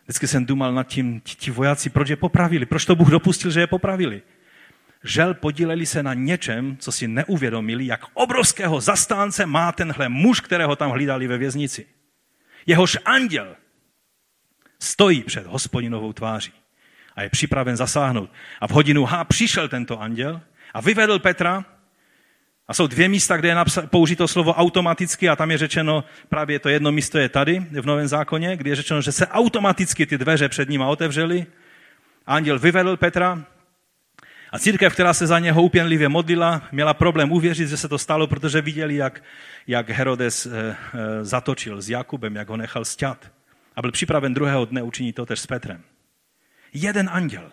[0.09, 3.51] Vždycky jsem důmal nad tím, ti, ti vojáci, proč je popravili, proč to Bůh dopustil,
[3.51, 4.23] že je popravili.
[5.05, 10.77] Žel podíleli se na něčem, co si neuvědomili, jak obrovského zastánce má tenhle muž, kterého
[10.77, 11.87] tam hlídali ve věznici.
[12.67, 13.57] Jehož anděl
[14.79, 16.53] stojí před hospodinovou tváří
[17.17, 18.31] a je připraven zasáhnout.
[18.61, 20.41] A v hodinu H přišel tento anděl
[20.75, 21.65] a vyvedl Petra
[22.69, 23.57] a jsou dvě místa, kde je
[23.91, 28.09] použito slovo automaticky a tam je řečeno, právě to jedno místo je tady v Novém
[28.09, 31.47] zákoně, kde je řečeno, že se automaticky ty dveře před ním otevřely.
[32.27, 33.45] Anděl vyvedl Petra
[34.53, 38.27] a církev, která se za něho upěnlivě modlila, měla problém uvěřit, že se to stalo,
[38.27, 39.23] protože viděli, jak,
[39.67, 40.77] jak Herodes e, e,
[41.25, 43.33] zatočil s Jakubem, jak ho nechal stět.
[43.77, 45.83] A byl připraven druhého dne učinit to tež s Petrem.
[46.73, 47.51] Jeden anděl.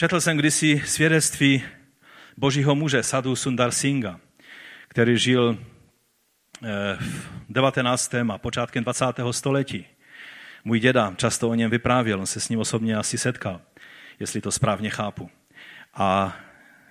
[0.00, 1.62] Četl jsem kdysi svědectví
[2.36, 4.20] božího muže Sadhu Sundar Singha,
[4.88, 5.58] který žil
[6.62, 8.14] eh, v 19.
[8.14, 9.04] a počátkem 20.
[9.30, 9.86] století.
[10.64, 13.60] Můj děda často o něm vyprávěl, on se s ním osobně asi setkal,
[14.20, 15.30] jestli to správně chápu.
[15.94, 16.36] A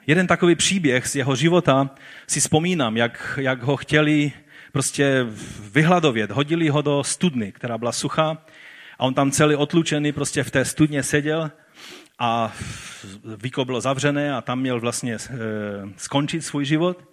[0.08, 1.90] jeden takový příběh z jeho života
[2.28, 4.32] si vzpomínám, jak, jak ho chtěli
[4.72, 5.26] prostě
[5.72, 6.32] vyhladovět.
[6.32, 8.46] Hodili ho do studny, která byla suchá
[9.00, 11.52] A on tam celý otlučený prostě v té studně seděl
[12.20, 12.54] a
[13.44, 15.20] víko bylo zavřené a tam měl vlastně e,
[15.98, 17.04] skončit svůj život.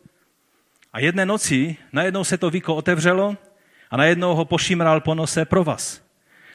[0.92, 3.36] A jedné noci najednou se to víko otevřelo
[3.90, 6.04] a najednou ho pošimral po nose provaz.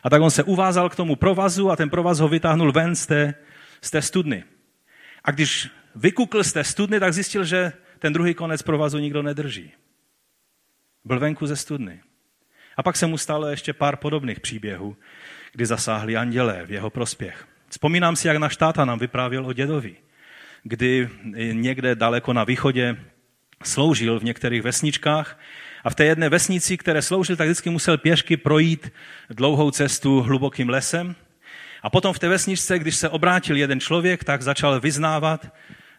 [0.03, 3.05] A tak on se uvázal k tomu provazu a ten provaz ho vytáhnul ven z
[3.05, 3.33] té,
[3.81, 4.43] z té studny.
[5.23, 9.71] A když vykukl z té studny, tak zjistil, že ten druhý konec provazu nikdo nedrží.
[11.05, 12.01] Byl venku ze studny.
[12.77, 14.97] A pak se mu stalo ještě pár podobných příběhů,
[15.53, 17.48] kdy zasáhli andělé v jeho prospěch.
[17.69, 19.95] Vzpomínám si, jak náš táta nám vyprávěl o dědovi,
[20.63, 21.09] kdy
[21.51, 22.97] někde daleko na východě
[23.63, 25.39] sloužil v některých vesničkách
[25.83, 28.93] a v té jedné vesnici, které sloužil, tak vždycky musel pěšky projít
[29.29, 31.15] dlouhou cestu hlubokým lesem.
[31.83, 35.53] A potom v té vesničce, když se obrátil jeden člověk, tak začal vyznávat,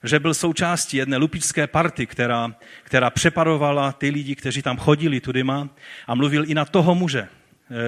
[0.04, 5.68] že byl součástí jedné lupičské party, která, která přeparovala ty lidi, kteří tam chodili tudyma
[6.06, 7.28] a mluvil i na toho muže.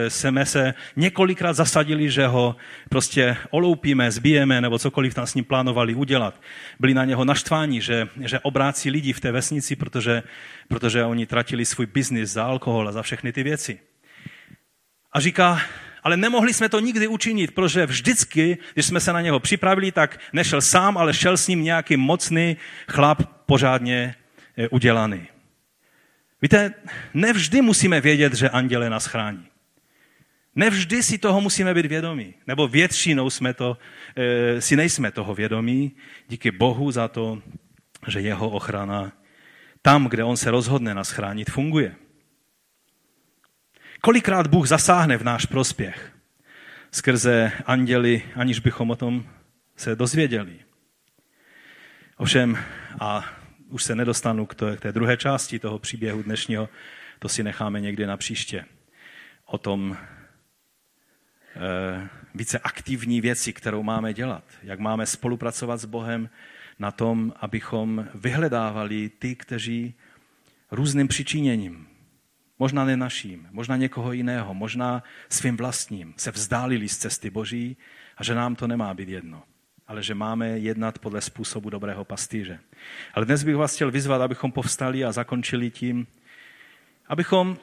[0.08, 2.56] Jsme se několikrát zasadili, že ho
[2.88, 6.40] prostě oloupíme, zbijeme nebo cokoliv tam s ním plánovali udělat.
[6.80, 10.22] Byli na něho naštváni, že, že obrácí lidi v té vesnici, protože,
[10.68, 13.78] protože oni tratili svůj biznis za alkohol a za všechny ty věci.
[15.12, 15.60] A říká,
[16.02, 20.20] ale nemohli jsme to nikdy učinit, protože vždycky, když jsme se na něho připravili, tak
[20.32, 22.56] nešel sám, ale šel s ním nějaký mocný
[22.88, 24.14] chlap pořádně
[24.56, 25.26] eh, udělaný.
[26.42, 26.74] Víte,
[27.14, 29.51] nevždy musíme vědět, že anděle nás chrání.
[30.54, 32.34] Nevždy si toho musíme být vědomí.
[32.46, 33.78] Nebo většinou jsme to,
[34.16, 35.92] e, si nejsme toho vědomí.
[36.28, 37.42] Díky Bohu za to,
[38.08, 39.12] že jeho ochrana
[39.82, 41.94] tam, kde on se rozhodne nás chránit, funguje.
[44.00, 46.12] Kolikrát Bůh zasáhne v náš prospěch
[46.92, 49.26] skrze anděli, aniž bychom o tom
[49.76, 50.58] se dozvěděli.
[52.16, 52.58] Ovšem,
[53.00, 53.24] a
[53.68, 56.68] už se nedostanu k té, druhé části toho příběhu dnešního,
[57.18, 58.64] to si necháme někdy na příště.
[59.46, 59.96] O tom
[62.34, 64.44] více aktivní věci, kterou máme dělat.
[64.62, 66.30] Jak máme spolupracovat s Bohem
[66.78, 69.94] na tom, abychom vyhledávali ty, kteří
[70.70, 71.86] různým přičiněním,
[72.62, 77.76] Možná ne naším, možná někoho jiného, možná svým vlastním se vzdálili z cesty Boží
[78.16, 79.42] a že nám to nemá být jedno,
[79.86, 82.58] ale že máme jednat podle způsobu dobrého pastýře.
[83.14, 86.06] Ale dnes bych vás chtěl vyzvat, abychom povstali a zakončili tím,
[87.08, 87.56] abychom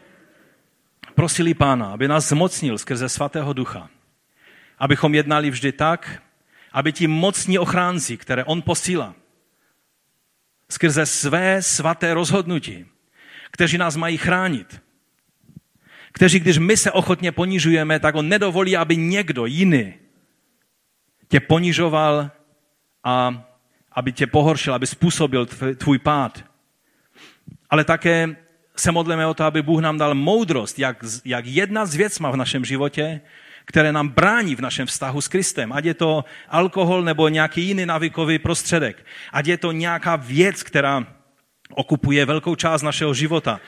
[1.19, 3.89] prosili Pána, aby nás zmocnil skrze svatého ducha,
[4.79, 6.23] abychom jednali vždy tak,
[6.71, 9.15] aby ti mocní ochránci, které on posílá,
[10.71, 12.85] skrze své svaté rozhodnutí,
[13.51, 14.81] kteří nás mají chránit,
[16.11, 19.93] kteří, když my se ochotně ponižujeme, tak on nedovolí, aby někdo jiný
[21.27, 22.31] tě ponižoval
[23.03, 23.43] a
[23.91, 25.45] aby tě pohoršil, aby způsobil
[25.75, 26.43] tvůj pád.
[27.69, 28.35] Ale také
[28.79, 32.35] se modlíme o to, aby Bůh nám dal moudrost, jak, jak jedna z věcma v
[32.35, 33.21] našem životě,
[33.65, 35.73] které nám brání v našem vztahu s Kristem.
[35.73, 39.05] Ať je to alkohol nebo nějaký jiný navykový prostředek.
[39.33, 41.05] Ať je to nějaká věc, která
[41.73, 43.59] okupuje velkou část našeho života.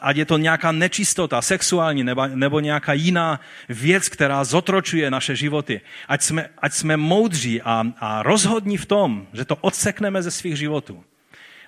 [0.00, 5.80] Ať je to nějaká nečistota, sexuální nebo, nebo nějaká jiná věc, která zotročuje naše životy.
[6.08, 10.56] Ať jsme, ať jsme moudří a, a rozhodní v tom, že to odsekneme ze svých
[10.56, 11.04] životů.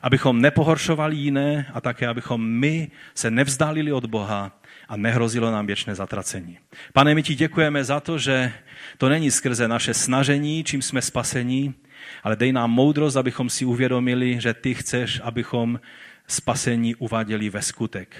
[0.06, 5.94] Abychom nepohoršovali jiné a také, abychom my se nevzdálili od Boha a nehrozilo nám věčné
[5.94, 6.58] zatracení.
[6.92, 8.52] Pane, my ti děkujeme za to, že
[8.98, 11.74] to není skrze naše snažení, čím jsme spasení,
[12.22, 15.80] ale dej nám moudrost, abychom si uvědomili, že ty chceš, abychom
[16.26, 18.16] spasení uváděli ve skutek.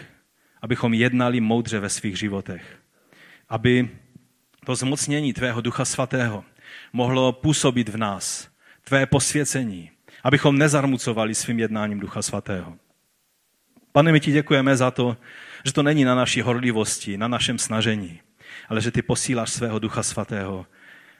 [0.62, 2.78] Abychom jednali moudře ve svých životech.
[3.48, 3.90] Aby
[4.64, 6.44] to zmocnění tvého ducha svatého
[6.92, 8.48] mohlo působit v nás,
[8.84, 9.90] tvé posvěcení,
[10.22, 12.76] abychom nezarmucovali svým jednáním ducha svatého.
[13.92, 15.16] Pane, my ti děkujeme za to,
[15.64, 18.20] že to není na naší horlivosti, na našem snažení,
[18.68, 20.66] ale že ty posíláš svého ducha svatého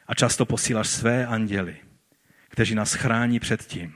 [0.07, 1.77] a často posíláš své anděly,
[2.49, 3.95] kteří nás chrání před tím,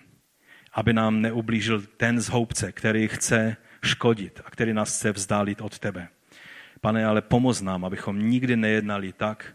[0.74, 6.08] aby nám neublížil ten zhoubce, který chce škodit a který nás chce vzdálit od tebe.
[6.82, 9.54] Pane, ale pomoz nám, abychom nikdy nejednali tak,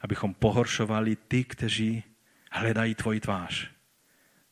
[0.00, 2.02] abychom pohoršovali ty, kteří
[2.52, 3.73] hledají tvoji tvář.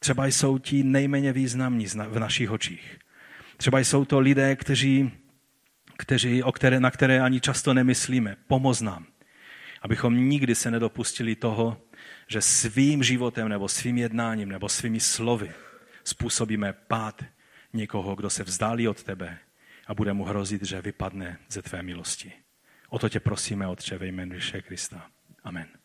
[0.02, 2.98] Třeba jsou ti nejméně významní v našich očích.
[3.56, 5.10] Třeba jsou to lidé, kteří,
[5.96, 8.36] kteří, o které, na které ani často nemyslíme.
[8.46, 9.06] Pomoz nám,
[9.82, 11.82] abychom nikdy se nedopustili toho,
[12.28, 15.52] že svým životem nebo svým jednáním nebo svými slovy
[16.04, 17.24] způsobíme pád
[17.72, 19.38] někoho, kdo se vzdálí od tebe
[19.86, 22.32] a bude mu hrozit, že vypadne ze tvé milosti.
[22.88, 24.36] O to tě prosíme, Otče, ve jménu
[24.66, 25.06] Krista.
[25.44, 25.81] Amen.